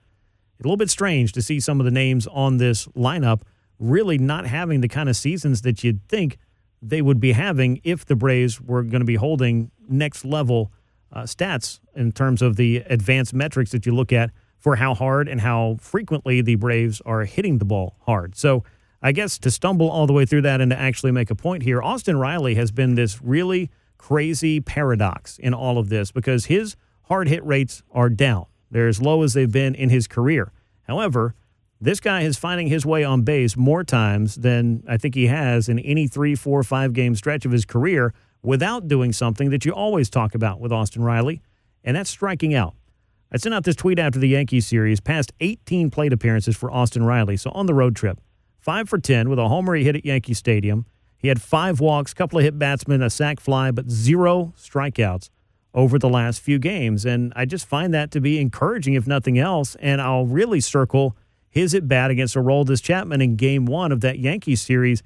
[0.59, 3.41] A little bit strange to see some of the names on this lineup
[3.77, 6.39] really not having the kind of seasons that you'd think
[6.81, 10.71] they would be having if the Braves were going to be holding next level
[11.13, 15.27] uh, stats in terms of the advanced metrics that you look at for how hard
[15.27, 18.35] and how frequently the Braves are hitting the ball hard.
[18.35, 18.63] So,
[19.01, 21.63] I guess to stumble all the way through that and to actually make a point
[21.63, 26.75] here, Austin Riley has been this really crazy paradox in all of this because his
[27.03, 28.45] hard hit rates are down.
[28.71, 30.51] They're as low as they've been in his career.
[30.83, 31.35] However,
[31.79, 35.69] this guy is finding his way on base more times than I think he has
[35.69, 39.71] in any three, four, five game stretch of his career without doing something that you
[39.71, 41.41] always talk about with Austin Riley,
[41.83, 42.73] and that's striking out.
[43.31, 47.03] I sent out this tweet after the Yankees series, past 18 plate appearances for Austin
[47.03, 47.37] Riley.
[47.37, 48.19] So on the road trip,
[48.67, 50.85] five for 10 with a homer he hit at Yankee Stadium.
[51.17, 55.29] He had five walks, couple of hit batsmen, a sac fly, but zero strikeouts
[55.73, 57.05] over the last few games.
[57.05, 59.77] And I just find that to be encouraging, if nothing else.
[59.79, 61.15] And I'll really circle
[61.47, 65.01] his at bat against Aroldis Chapman in game one of that Yankees series.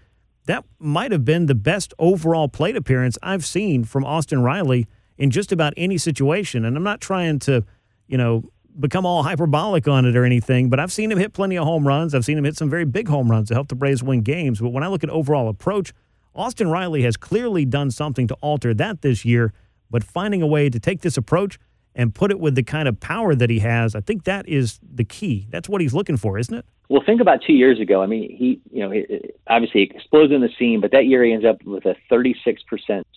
[0.48, 4.88] That might have been the best overall plate appearance I've seen from Austin Riley
[5.20, 6.66] in just about any situation.
[6.66, 7.64] And I'm not trying to,
[8.08, 11.58] you know, become all hyperbolic on it or anything, but I've seen him hit plenty
[11.58, 12.16] of home runs.
[12.16, 14.60] I've seen him hit some very big home runs to help the Braves win games.
[14.60, 15.94] But when I look at overall approach,
[16.34, 19.54] Austin Riley has clearly done something to alter that this year,
[19.90, 21.60] but finding a way to take this approach
[21.94, 24.80] and put it with the kind of power that he has, I think that is
[24.82, 25.48] the key.
[25.50, 26.66] That's what he's looking for, isn't it?
[26.90, 28.02] Well, think about two years ago.
[28.02, 29.06] I mean, he, you know, he,
[29.48, 32.46] obviously explodes in the scene, but that year he ends up with a 36%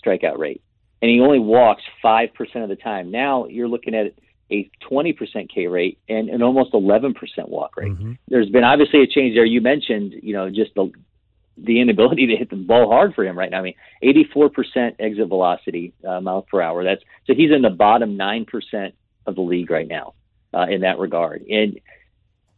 [0.04, 0.62] strikeout rate,
[1.02, 2.30] and he only walks 5%
[2.62, 3.10] of the time.
[3.10, 4.14] Now you're looking at
[4.50, 7.14] a 20% K rate and an almost 11%
[7.48, 7.92] walk rate.
[7.92, 8.12] Mm-hmm.
[8.28, 9.44] There's been obviously a change there.
[9.44, 10.92] You mentioned, you know, just the
[11.56, 13.60] the inability to hit the ball hard for him right now.
[13.60, 16.84] I mean, 84% exit velocity uh, miles per hour.
[16.84, 18.94] That's so he's in the bottom nine percent
[19.26, 20.14] of the league right now
[20.52, 21.44] uh, in that regard.
[21.48, 21.80] And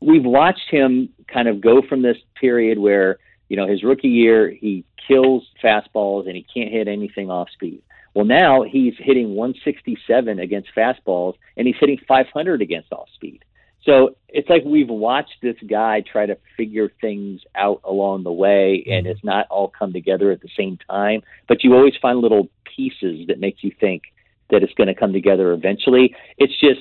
[0.01, 3.19] we've watched him kind of go from this period where
[3.49, 7.83] you know his rookie year he kills fastballs and he can't hit anything off speed.
[8.17, 13.45] Well, now he's hitting 167 against fastballs and he's hitting 500 against off speed.
[13.85, 18.83] So it's like we've watched this guy try to figure things out along the way,
[18.87, 19.11] and mm-hmm.
[19.11, 21.21] it's not all come together at the same time.
[21.47, 24.05] But you always find little pieces that make you think
[24.49, 26.17] that it's going to come together eventually.
[26.39, 26.81] It's just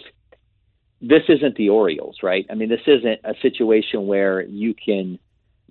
[1.01, 2.45] this isn't the Orioles, right?
[2.49, 5.19] I mean, this isn't a situation where you can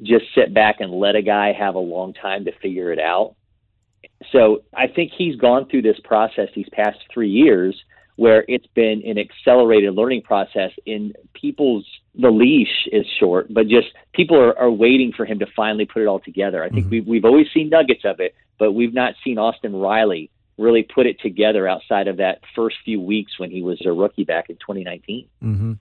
[0.02, 3.34] just sit back and let a guy have a long time to figure it out.
[4.32, 7.82] So I think he's gone through this process these past three years
[8.16, 11.84] where it's been an accelerated learning process in people's
[12.14, 16.02] the leash is short but just people are, are waiting for him to finally put
[16.02, 16.90] it all together i think mm-hmm.
[16.90, 21.06] we've, we've always seen nuggets of it but we've not seen austin riley really put
[21.06, 24.56] it together outside of that first few weeks when he was a rookie back in
[24.56, 25.72] 2019 mm-hmm.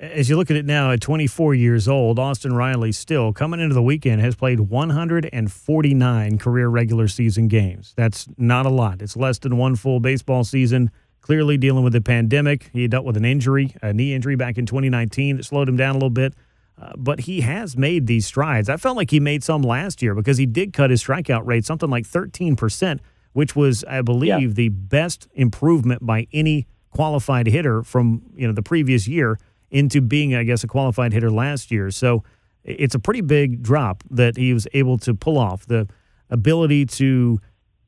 [0.00, 3.74] As you look at it now at 24 years old austin riley still coming into
[3.74, 9.38] the weekend has played 149 career regular season games that's not a lot it's less
[9.38, 12.70] than one full baseball season clearly dealing with the pandemic.
[12.72, 15.90] He dealt with an injury, a knee injury back in 2019 that slowed him down
[15.90, 16.34] a little bit.
[16.80, 18.68] Uh, but he has made these strides.
[18.68, 21.66] I felt like he made some last year because he did cut his strikeout rate
[21.66, 23.00] something like 13%,
[23.32, 24.54] which was, I believe, yeah.
[24.54, 29.38] the best improvement by any qualified hitter from you know the previous year
[29.70, 31.90] into being, I guess, a qualified hitter last year.
[31.90, 32.24] So
[32.64, 35.66] it's a pretty big drop that he was able to pull off.
[35.66, 35.88] The
[36.28, 37.40] ability to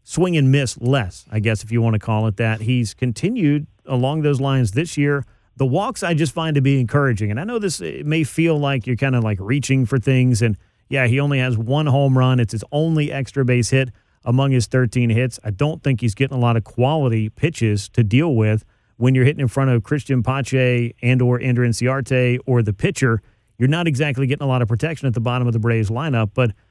[0.04, 2.60] swing and miss less, I guess, if you want to call it that.
[2.62, 5.24] He's continued along those lines this year.
[5.56, 7.30] The walks I just find to be encouraging.
[7.30, 10.42] And I know this may feel like you're kind of like reaching for things.
[10.42, 10.56] And
[10.88, 12.40] yeah, he only has one home run.
[12.40, 13.90] It's his only extra base hit
[14.24, 15.38] among his 13 hits.
[15.44, 18.64] I don't think he's getting a lot of quality pitches to deal with
[19.02, 23.20] when you're hitting in front of Christian Pache and or Ender Inciarte or the pitcher.
[23.58, 26.30] You're not exactly getting a lot of protection at the bottom of the Braves lineup,
[26.34, 26.52] but–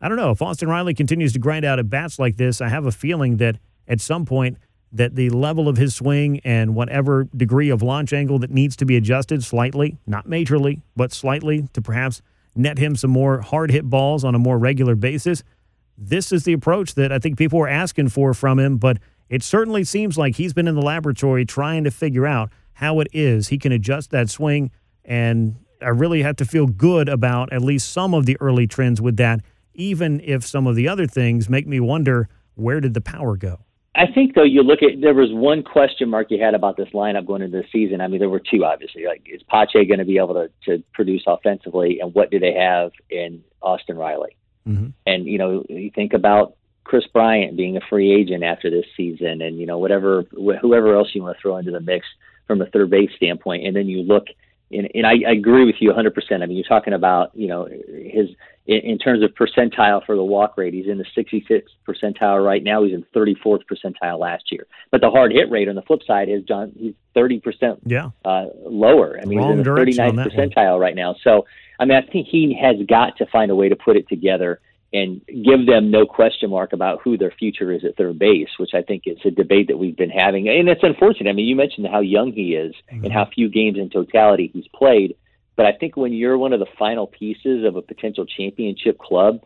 [0.00, 2.60] I don't know if Austin Riley continues to grind out at bats like this.
[2.60, 4.56] I have a feeling that at some point
[4.92, 8.86] that the level of his swing and whatever degree of launch angle that needs to
[8.86, 12.22] be adjusted slightly, not majorly, but slightly to perhaps
[12.56, 15.44] net him some more hard hit balls on a more regular basis.
[15.98, 18.98] This is the approach that I think people were asking for from him, but
[19.30, 23.08] it certainly seems like he's been in the laboratory trying to figure out how it
[23.12, 24.70] is he can adjust that swing.
[25.04, 29.00] And I really have to feel good about at least some of the early trends
[29.00, 29.40] with that
[29.74, 33.60] even if some of the other things make me wonder where did the power go?
[33.94, 36.88] I think though you look at there was one question mark you had about this
[36.94, 38.00] lineup going into the season.
[38.00, 39.04] I mean, there were two obviously.
[39.04, 42.54] Like, is Pache going to be able to to produce offensively, and what do they
[42.54, 44.36] have in Austin Riley?
[44.66, 44.88] Mm-hmm.
[45.06, 49.42] And you know, you think about Kris Bryant being a free agent after this season,
[49.42, 52.06] and you know whatever wh- whoever else you want to throw into the mix
[52.46, 54.26] from a third base standpoint, and then you look
[54.72, 56.12] and, and I, I agree with you 100%.
[56.30, 58.28] I mean, you're talking about, you know, his
[58.66, 62.62] in, in terms of percentile for the walk rate, he's in the 66th percentile right
[62.62, 62.84] now.
[62.84, 64.66] He's in 34th percentile last year.
[64.92, 66.72] But the hard hit rate on the flip side is John.
[66.76, 68.10] He's 30% yeah.
[68.24, 69.18] uh, lower.
[69.20, 70.80] I mean, Wrong he's in the 39th percentile one.
[70.80, 71.16] right now.
[71.24, 71.46] So,
[71.80, 74.60] I mean, I think he has got to find a way to put it together
[74.92, 78.74] and give them no question mark about who their future is at third base, which
[78.74, 80.48] I think is a debate that we've been having.
[80.48, 81.30] And it's unfortunate.
[81.30, 83.04] I mean, you mentioned how young he is mm-hmm.
[83.04, 85.16] and how few games in totality he's played.
[85.56, 89.40] But I think when you're one of the final pieces of a potential championship club,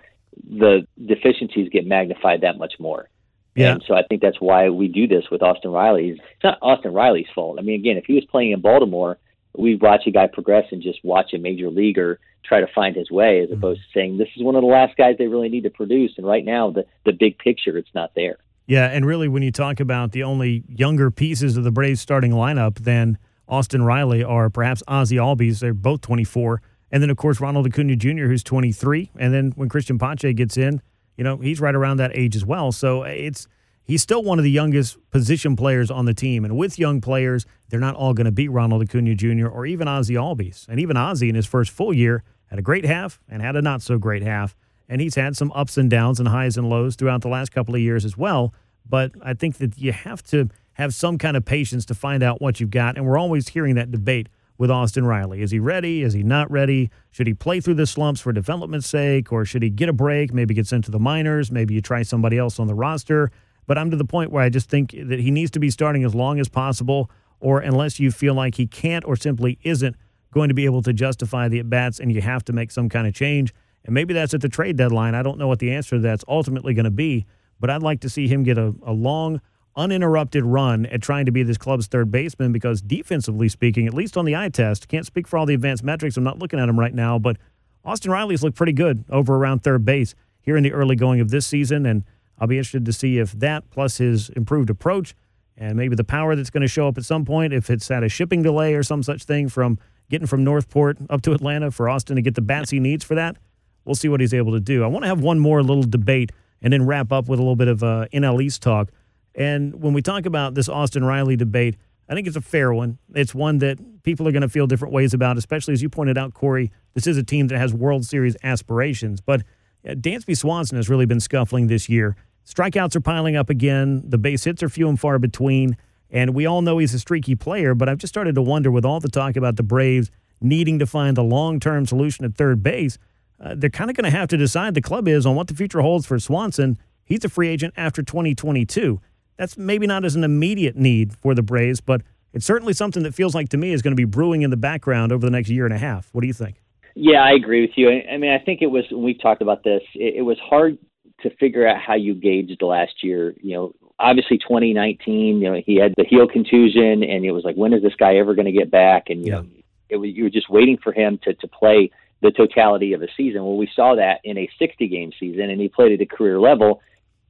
[0.49, 3.09] the deficiencies get magnified that much more.
[3.55, 3.73] Yeah.
[3.73, 6.11] And so I think that's why we do this with Austin Riley.
[6.11, 7.59] It's not Austin Riley's fault.
[7.59, 9.19] I mean, again, if he was playing in Baltimore,
[9.57, 13.11] we watch a guy progress and just watch a major leaguer try to find his
[13.11, 13.59] way as mm-hmm.
[13.59, 16.13] opposed to saying this is one of the last guys they really need to produce
[16.17, 18.37] and right now the the big picture it's not there
[18.67, 22.33] Yeah, and really, when you talk about the only younger pieces of the Braves starting
[22.33, 26.63] lineup then Austin Riley are perhaps Ozzie Albies, they're both 24.
[26.91, 29.11] And then, of course, Ronald Acuna Jr., who's 23.
[29.19, 30.81] And then when christian Pache gets in,
[31.17, 32.73] you know, he's right around that age as well.
[32.73, 33.47] So it's
[33.85, 36.45] he's still one of the youngest position players on the team.
[36.45, 39.47] And with young players, they're not all going to beat Ronald Acuna Jr.
[39.47, 40.67] or even Ozzie Albies.
[40.69, 43.63] And even Ozzie in his first full year had a great half and had a
[43.63, 44.57] not so great half.
[44.89, 47.75] And he's had some ups and downs and highs and lows throughout the last couple
[47.75, 48.53] of years as well.
[48.89, 52.43] But I think that you have to have some kind of patience to find out
[52.43, 52.97] what you've got.
[52.97, 54.29] And we're always hearing that debate
[54.59, 55.43] with Austin Riley.
[55.43, 56.03] Is he ready?
[56.03, 56.91] Is he not ready?
[57.11, 59.33] Should he play through the slumps for development's sake?
[59.33, 61.51] Or should he get a break, maybe get sent to the minors?
[61.51, 63.31] Maybe you try somebody else on the roster.
[63.67, 66.05] But I'm to the point where I just think that he needs to be starting
[66.05, 67.11] as long as possible,
[67.41, 69.97] or unless you feel like he can't or simply isn't
[70.33, 72.89] going to be able to justify the at bats and you have to make some
[72.89, 73.55] kind of change.
[73.85, 75.15] And maybe that's at the trade deadline.
[75.15, 77.27] I don't know what the answer to that's ultimately going to be,
[77.61, 79.41] but I'd like to see him get a, a long,
[79.77, 84.17] uninterrupted run at trying to be this club's third baseman because defensively speaking, at least
[84.17, 86.17] on the eye test, can't speak for all the advanced metrics.
[86.17, 87.37] I'm not looking at him right now, but
[87.85, 91.31] Austin Riley's looked pretty good over around third base here in the early going of
[91.31, 91.87] this season.
[91.87, 92.05] And
[92.45, 95.15] I'll be interested to see if that plus his improved approach
[95.57, 98.03] and maybe the power that's going to show up at some point, if it's at
[98.03, 99.79] a shipping delay or some such thing from
[100.11, 103.03] getting from North Port up to Atlanta for Austin to get the bats he needs
[103.03, 103.39] for that,
[103.87, 104.85] we'll see what he's able to do.
[104.85, 107.57] I want to have one more little debate and then wrap up with a little
[107.57, 108.91] bit of uh, NL East talk.
[109.35, 111.77] And when we talk about this Austin Riley debate,
[112.11, 112.99] I think it's a fair one.
[113.15, 116.19] It's one that people are going to feel different ways about, especially as you pointed
[116.19, 116.71] out, Cory.
[116.93, 119.45] This is a team that has World Series aspirations, but
[119.85, 122.17] Dansby Swanson has really been scuffling this year.
[122.47, 124.03] Strikeouts are piling up again.
[124.07, 125.77] The base hits are few and far between.
[126.11, 128.85] And we all know he's a streaky player, but I've just started to wonder with
[128.85, 132.63] all the talk about the Braves needing to find a long term solution at third
[132.63, 132.99] base,
[133.41, 135.55] uh, they're kind of going to have to decide the club is on what the
[135.55, 136.79] future holds for Swanson.
[137.05, 139.01] He's a free agent after 2022.
[139.37, 143.15] That's maybe not as an immediate need for the Braves, but it's certainly something that
[143.15, 145.49] feels like to me is going to be brewing in the background over the next
[145.49, 146.09] year and a half.
[146.13, 146.61] What do you think?
[146.95, 147.91] Yeah, I agree with you.
[147.91, 150.79] I mean, I think it was we talked about this, it, it was hard
[151.25, 153.35] to figure out how you gauged last year.
[153.43, 157.57] You know, obviously 2019, you know, he had the heel contusion, and it was like,
[157.57, 159.11] when is this guy ever going to get back?
[159.11, 159.41] And you yeah.
[159.41, 159.47] know,
[159.89, 161.91] it was you were just waiting for him to to play
[162.23, 163.43] the totality of a season.
[163.43, 166.39] Well, we saw that in a 60 game season, and he played at a career
[166.39, 166.81] level.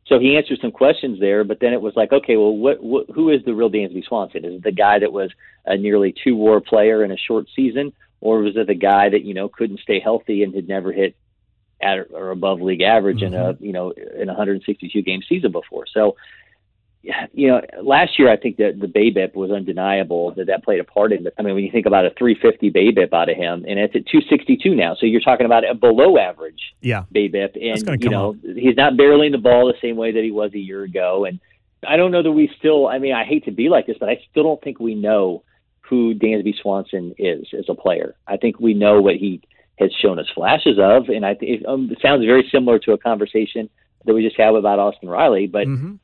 [0.07, 3.07] So he answered some questions there, but then it was like, okay, well, what, what
[3.15, 4.45] who is the real Dansby Swanson?
[4.45, 5.31] Is it the guy that was
[5.65, 9.23] a nearly two WAR player in a short season, or was it the guy that
[9.23, 11.17] you know couldn't stay healthy and had never hit
[11.85, 13.35] at or above league average mm-hmm.
[13.35, 13.65] in a mm-hmm.
[13.65, 15.85] you know in a 162 game season before.
[15.93, 16.17] So
[17.33, 20.85] you know, last year I think that the BABIP was undeniable that that played a
[20.85, 21.35] part in it.
[21.39, 24.07] I mean, when you think about a 350 BABIP out of him, and it's at
[24.07, 27.05] 262 now, so you're talking about a below average yeah.
[27.15, 28.37] BABIP, and you know up.
[28.57, 31.27] he's not barreling the ball the same way that he was a year ago.
[31.27, 31.41] And
[31.87, 32.89] I don't know that we still.
[32.89, 35.43] I mean, I hate to be like this, but I still don't think we know
[35.83, 38.15] who Dansby Swanson is as a player.
[38.27, 39.43] I think we know what he
[39.79, 42.93] has shown us flashes of, and I think it, um, it sounds very similar to
[42.93, 43.69] a conversation
[44.05, 45.47] that we just had about Austin Riley.
[45.47, 45.95] But mm-hmm.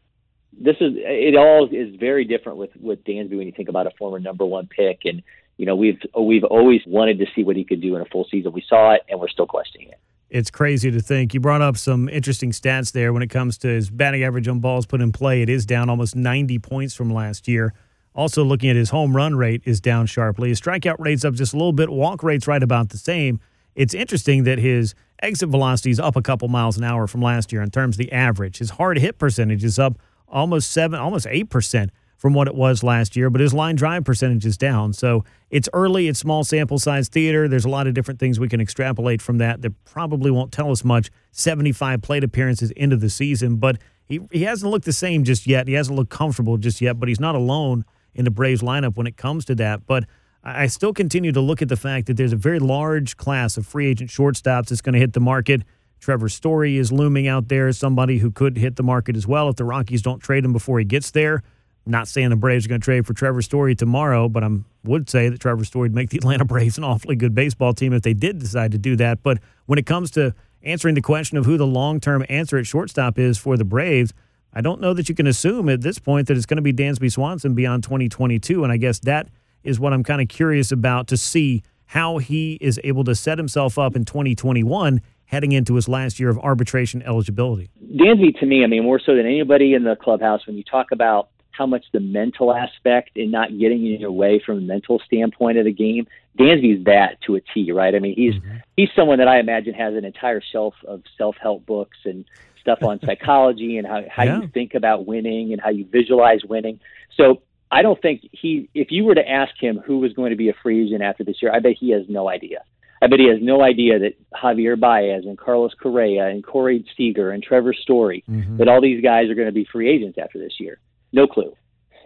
[0.58, 3.92] this is it all is very different with with Dansby when you think about a
[3.98, 5.22] former number one pick, and
[5.56, 8.26] you know we've we've always wanted to see what he could do in a full
[8.30, 8.52] season.
[8.52, 9.98] We saw it, and we're still questioning it.
[10.30, 11.34] It's crazy to think.
[11.34, 14.60] You brought up some interesting stats there when it comes to his batting average on
[14.60, 15.42] balls put in play.
[15.42, 17.74] It is down almost 90 points from last year.
[18.14, 20.50] Also, looking at his home run rate is down sharply.
[20.50, 21.90] His strikeout rate's up just a little bit.
[21.90, 23.40] Walk rate's right about the same
[23.74, 27.52] it's interesting that his exit velocity is up a couple miles an hour from last
[27.52, 28.58] year in terms of the average.
[28.58, 29.98] His hard hit percentage is up
[30.28, 31.90] almost seven, almost eight percent
[32.20, 34.92] from what it was last year, but his line drive percentage is down.
[34.92, 37.48] So it's early, it's small sample size theater.
[37.48, 40.70] There's a lot of different things we can extrapolate from that that probably won't tell
[40.70, 45.24] us much 75 plate appearances into the season, but he, he hasn't looked the same
[45.24, 45.66] just yet.
[45.66, 49.06] He hasn't looked comfortable just yet, but he's not alone in the Braves lineup when
[49.06, 49.86] it comes to that.
[49.86, 50.04] But
[50.42, 53.66] I still continue to look at the fact that there's a very large class of
[53.66, 55.62] free agent shortstops that's going to hit the market.
[56.00, 59.50] Trevor Story is looming out there as somebody who could hit the market as well
[59.50, 61.42] if the Rockies don't trade him before he gets there.
[61.84, 64.48] I'm not saying the Braves are going to trade for Trevor Story tomorrow, but I
[64.82, 67.92] would say that Trevor Story would make the Atlanta Braves an awfully good baseball team
[67.92, 69.22] if they did decide to do that.
[69.22, 72.66] But when it comes to answering the question of who the long term answer at
[72.66, 74.14] shortstop is for the Braves,
[74.54, 76.72] I don't know that you can assume at this point that it's going to be
[76.72, 78.64] Dansby Swanson beyond 2022.
[78.64, 79.28] And I guess that–
[79.64, 83.38] is what I'm kind of curious about to see how he is able to set
[83.38, 87.70] himself up in 2021 heading into his last year of arbitration eligibility.
[87.84, 90.92] Dansby, to me, I mean, more so than anybody in the clubhouse, when you talk
[90.92, 95.00] about how much the mental aspect and not getting in your way from a mental
[95.04, 96.06] standpoint of the game,
[96.38, 97.94] Dansby's that to a T, right?
[97.94, 98.56] I mean, he's mm-hmm.
[98.76, 102.24] he's someone that I imagine has an entire shelf of self help books and
[102.60, 104.40] stuff on psychology and how, how Yeah.
[104.40, 106.80] you think about winning and how you visualize winning.
[107.16, 110.36] So I don't think he, if you were to ask him who was going to
[110.36, 112.62] be a free agent after this year, I bet he has no idea.
[113.02, 117.30] I bet he has no idea that Javier Baez and Carlos Correa and Corey Seager
[117.30, 118.58] and Trevor Story, Mhm.
[118.58, 120.78] that all these guys are going to be free agents after this year.
[121.12, 121.54] No clue.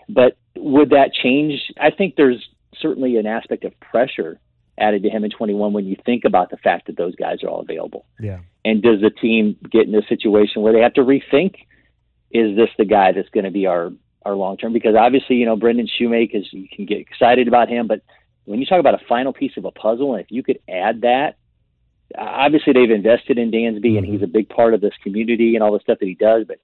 [0.09, 1.61] But would that change?
[1.81, 2.47] I think there's
[2.79, 4.39] certainly an aspect of pressure
[4.79, 7.49] added to him in 21 when you think about the fact that those guys are
[7.49, 8.05] all available.
[8.21, 8.41] Yeah.
[8.65, 11.55] And does the team get in a situation where they have to rethink?
[12.33, 13.93] Is this the guy that's going to be our
[14.25, 14.72] our long term?
[14.72, 18.03] Because obviously, you know, Braden Shewmake is you can get excited about him, but
[18.45, 21.03] when you talk about a final piece of a puzzle, and if you could add
[21.03, 21.37] that,
[22.16, 24.25] obviously they've invested in Dansby, and he's mm-hmm.
[24.25, 26.45] a big part of this community and all the stuff that he does.
[26.47, 26.59] But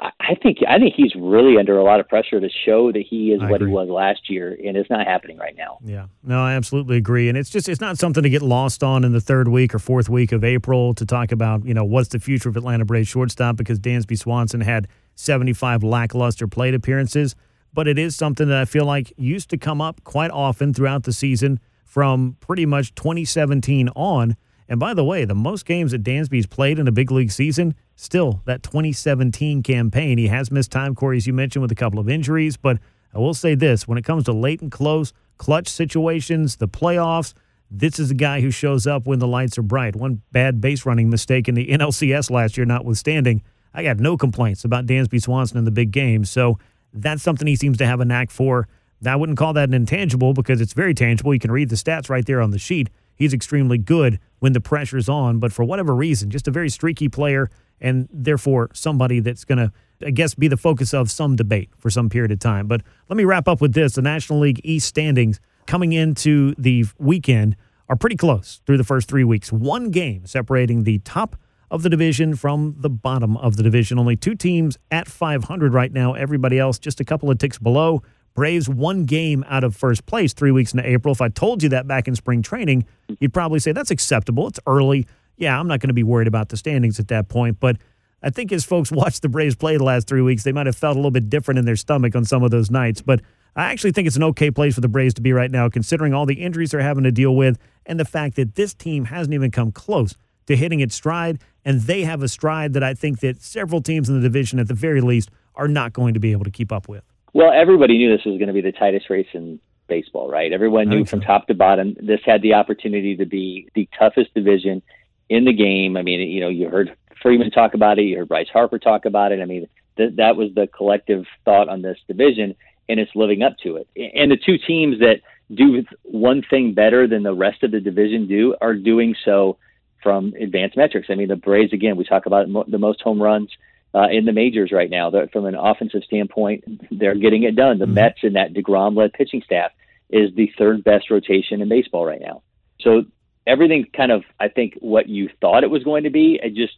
[0.00, 3.02] I I think I think he's really under a lot of pressure to show that
[3.08, 3.70] he is I what agree.
[3.70, 5.78] he was last year, and it's not happening right now.
[5.84, 9.04] Yeah, no, I absolutely agree, and it's just it's not something to get lost on
[9.04, 12.08] in the third week or fourth week of April to talk about you know what's
[12.08, 17.34] the future of Atlanta Braves shortstop because Dansby Swanson had 75 lackluster plate appearances,
[17.72, 21.02] but it is something that I feel like used to come up quite often throughout
[21.02, 24.36] the season from pretty much 2017 on.
[24.68, 27.74] And by the way, the most games that Dansby's played in a big league season,
[27.94, 30.18] still that 2017 campaign.
[30.18, 32.56] He has missed time, Cory, as you mentioned, with a couple of injuries.
[32.56, 32.78] But
[33.14, 37.34] I will say this when it comes to late and close, clutch situations, the playoffs,
[37.70, 39.96] this is a guy who shows up when the lights are bright.
[39.96, 43.42] One bad base running mistake in the NLCS last year, notwithstanding,
[43.76, 46.24] I got no complaints about Dansby Swanson in the big game.
[46.24, 46.58] So
[46.94, 48.66] that's something he seems to have a knack for.
[49.06, 51.34] I wouldn't call that an intangible because it's very tangible.
[51.34, 52.88] You can read the stats right there on the sheet.
[53.14, 57.08] He's extremely good when the pressure's on, but for whatever reason, just a very streaky
[57.08, 59.72] player and therefore somebody that's going to,
[60.04, 62.66] I guess, be the focus of some debate for some period of time.
[62.66, 66.86] But let me wrap up with this the National League East standings coming into the
[66.98, 67.56] weekend
[67.88, 69.52] are pretty close through the first three weeks.
[69.52, 71.36] One game separating the top
[71.70, 73.98] of the division from the bottom of the division.
[73.98, 76.14] Only two teams at 500 right now.
[76.14, 78.02] Everybody else just a couple of ticks below.
[78.34, 81.12] Braves one game out of first place three weeks into April.
[81.12, 82.84] If I told you that back in spring training,
[83.18, 84.46] you'd probably say that's acceptable.
[84.46, 85.06] It's early.
[85.36, 87.58] Yeah, I'm not going to be worried about the standings at that point.
[87.58, 87.78] But
[88.22, 90.76] I think as folks watched the Braves play the last three weeks, they might have
[90.76, 93.00] felt a little bit different in their stomach on some of those nights.
[93.00, 93.22] But
[93.56, 96.12] I actually think it's an okay place for the Braves to be right now, considering
[96.12, 99.32] all the injuries they're having to deal with and the fact that this team hasn't
[99.32, 100.14] even come close
[100.46, 101.40] to hitting its stride.
[101.64, 104.68] And they have a stride that I think that several teams in the division, at
[104.68, 107.02] the very least, are not going to be able to keep up with.
[107.32, 110.52] Well, everybody knew this was going to be the tightest race in baseball, right?
[110.52, 111.26] Everyone knew from so.
[111.26, 114.82] top to bottom this had the opportunity to be the toughest division
[115.28, 115.96] in the game.
[115.96, 119.04] I mean, you know, you heard Freeman talk about it, you heard Bryce Harper talk
[119.04, 119.40] about it.
[119.40, 122.54] I mean, th- that was the collective thought on this division,
[122.88, 123.88] and it's living up to it.
[124.14, 125.20] And the two teams that
[125.54, 129.58] do one thing better than the rest of the division do are doing so
[130.02, 131.08] from advanced metrics.
[131.10, 133.50] I mean, the Braves again, we talk about mo- the most home runs
[133.94, 135.10] uh, in the majors right now.
[135.10, 137.78] They're, from an offensive standpoint, they're getting it done.
[137.78, 139.72] The Mets and that Degrom-led pitching staff
[140.10, 142.42] is the third best rotation in baseball right now.
[142.80, 143.04] So
[143.46, 146.74] everything kind of, I think, what you thought it was going to be, it just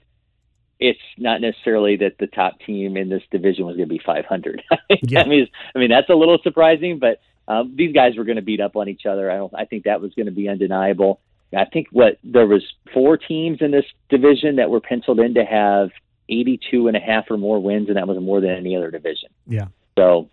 [0.81, 4.62] it's not necessarily that the top team in this division was going to be 500.
[5.03, 5.21] Yeah.
[5.21, 8.43] I mean, I mean that's a little surprising, but um, these guys were going to
[8.43, 9.31] beat up on each other.
[9.31, 9.55] I don't.
[9.55, 11.21] I think that was going to be undeniable.
[11.57, 15.44] I think what there was four teams in this division that were penciled in to
[15.44, 15.90] have
[16.28, 19.30] 82 and a half or more wins, and that was more than any other division.
[19.46, 19.68] Yeah.
[19.99, 20.28] So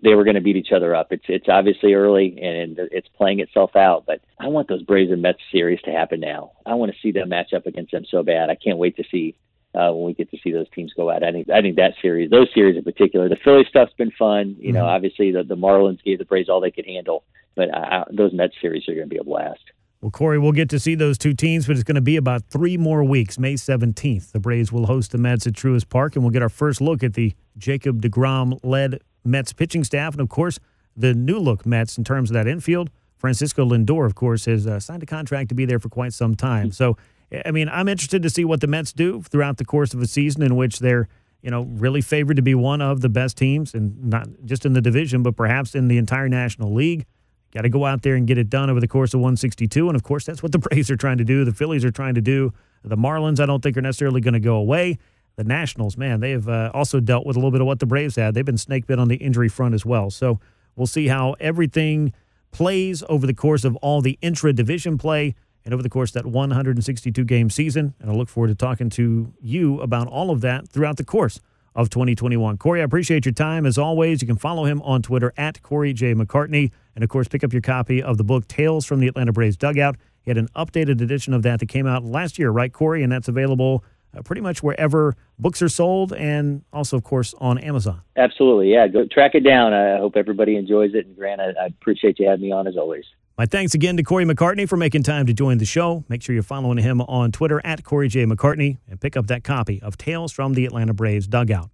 [0.00, 1.12] they were going to beat each other up.
[1.12, 5.22] It's it's obviously early and it's playing itself out, but I want those Braves and
[5.22, 6.52] Mets series to happen now.
[6.64, 8.48] I want to see them match up against them so bad.
[8.48, 9.34] I can't wait to see
[9.74, 11.24] uh, when we get to see those teams go out.
[11.24, 14.56] I think I think that series, those series in particular, the Philly stuff's been fun.
[14.60, 14.88] You know, Mhm.
[14.88, 17.24] obviously the the Marlins gave the Braves all they could handle,
[17.56, 19.64] but uh, those Mets series are going to be a blast.
[20.00, 22.44] Well, Cory, we'll get to see those two teams, but it's going to be about
[22.50, 23.36] three more weeks.
[23.36, 26.48] May 17th, the Braves will host the Mets at Truist Park, and we'll get our
[26.48, 30.14] first look at the Jacob DeGrom led Mets pitching staff.
[30.14, 30.60] And of course,
[30.96, 32.90] the new look Mets in terms of that infield.
[33.16, 36.36] Francisco Lindor, of course, has uh, signed a contract to be there for quite some
[36.36, 36.70] time.
[36.70, 36.96] So,
[37.44, 40.06] I mean, I'm interested to see what the Mets do throughout the course of a
[40.06, 41.08] season in which they're,
[41.42, 44.74] you know, really favored to be one of the best teams, and not just in
[44.74, 47.04] the division, but perhaps in the entire National League.
[47.52, 49.88] Got to go out there and get it done over the course of 162.
[49.88, 51.44] And of course, that's what the Braves are trying to do.
[51.44, 52.52] The Phillies are trying to do.
[52.84, 54.98] The Marlins, I don't think, are necessarily going to go away.
[55.36, 58.16] The Nationals, man, they've uh, also dealt with a little bit of what the Braves
[58.16, 58.34] had.
[58.34, 60.10] They've been snake bit on the injury front as well.
[60.10, 60.40] So
[60.76, 62.12] we'll see how everything
[62.50, 65.34] plays over the course of all the intra division play
[65.64, 67.94] and over the course that 162 game season.
[68.00, 71.40] And I look forward to talking to you about all of that throughout the course
[71.74, 72.58] of 2021.
[72.58, 73.66] Cory, I appreciate your time.
[73.66, 76.14] As always, you can follow him on Twitter at Cory J.
[76.14, 76.70] McCartney.
[76.94, 79.56] And of course, pick up your copy of the book Tales from the Atlanta Braves
[79.56, 79.96] Dugout.
[80.22, 83.02] He had an updated edition of that that came out last year, right, Cory?
[83.02, 83.84] And that's available
[84.16, 88.00] uh, pretty much wherever books are sold and also, of course, on Amazon.
[88.16, 88.72] Absolutely.
[88.72, 88.88] Yeah.
[88.88, 89.72] Go track it down.
[89.72, 91.06] I hope everybody enjoys it.
[91.06, 93.04] And Grant, I, I appreciate you having me on as always.
[93.38, 96.02] My thanks again to Cory McCartney for making time to join the show.
[96.08, 98.26] Make sure you're following him on Twitter at Cory J.
[98.26, 101.70] McCartney and pick up that copy of Tales from the Atlanta Braves Dugout.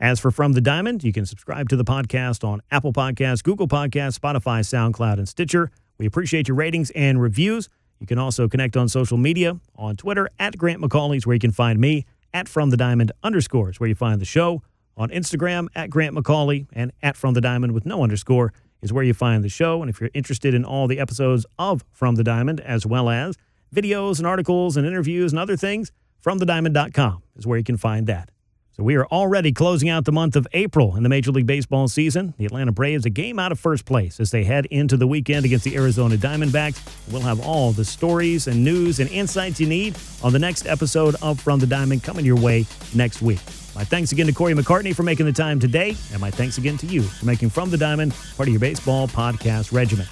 [0.00, 3.68] As for From the Diamond, you can subscribe to the podcast on Apple Podcasts, Google
[3.68, 5.70] Podcasts, Spotify, SoundCloud, and Stitcher.
[5.96, 7.68] We appreciate your ratings and reviews.
[8.00, 11.52] You can also connect on social media on Twitter at Grant McAuley's where you can
[11.52, 12.04] find me
[12.34, 14.60] at From the Diamond underscores where you find the show.
[14.96, 18.52] On Instagram at Grant McAuley and at From the Diamond with no underscore
[18.86, 19.82] is where you find the show.
[19.82, 23.36] And if you're interested in all the episodes of From the Diamond, as well as
[23.74, 25.90] videos and articles and interviews and other things,
[26.24, 28.30] FromTheDiamond.com is where you can find that.
[28.70, 31.88] So we are already closing out the month of April in the Major League Baseball
[31.88, 32.34] season.
[32.36, 35.44] The Atlanta Braves a game out of first place as they head into the weekend
[35.46, 36.78] against the Arizona Diamondbacks.
[37.10, 41.16] We'll have all the stories and news and insights you need on the next episode
[41.22, 43.40] of From the Diamond coming your way next week.
[43.76, 46.78] My thanks again to Cory McCartney for making the time today, and my thanks again
[46.78, 50.06] to you for making From the Diamond part of your baseball podcast regimen.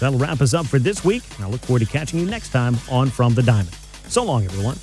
[0.00, 2.52] That'll wrap us up for this week, and I look forward to catching you next
[2.52, 3.76] time on From the Diamond.
[4.08, 4.78] So long, everyone.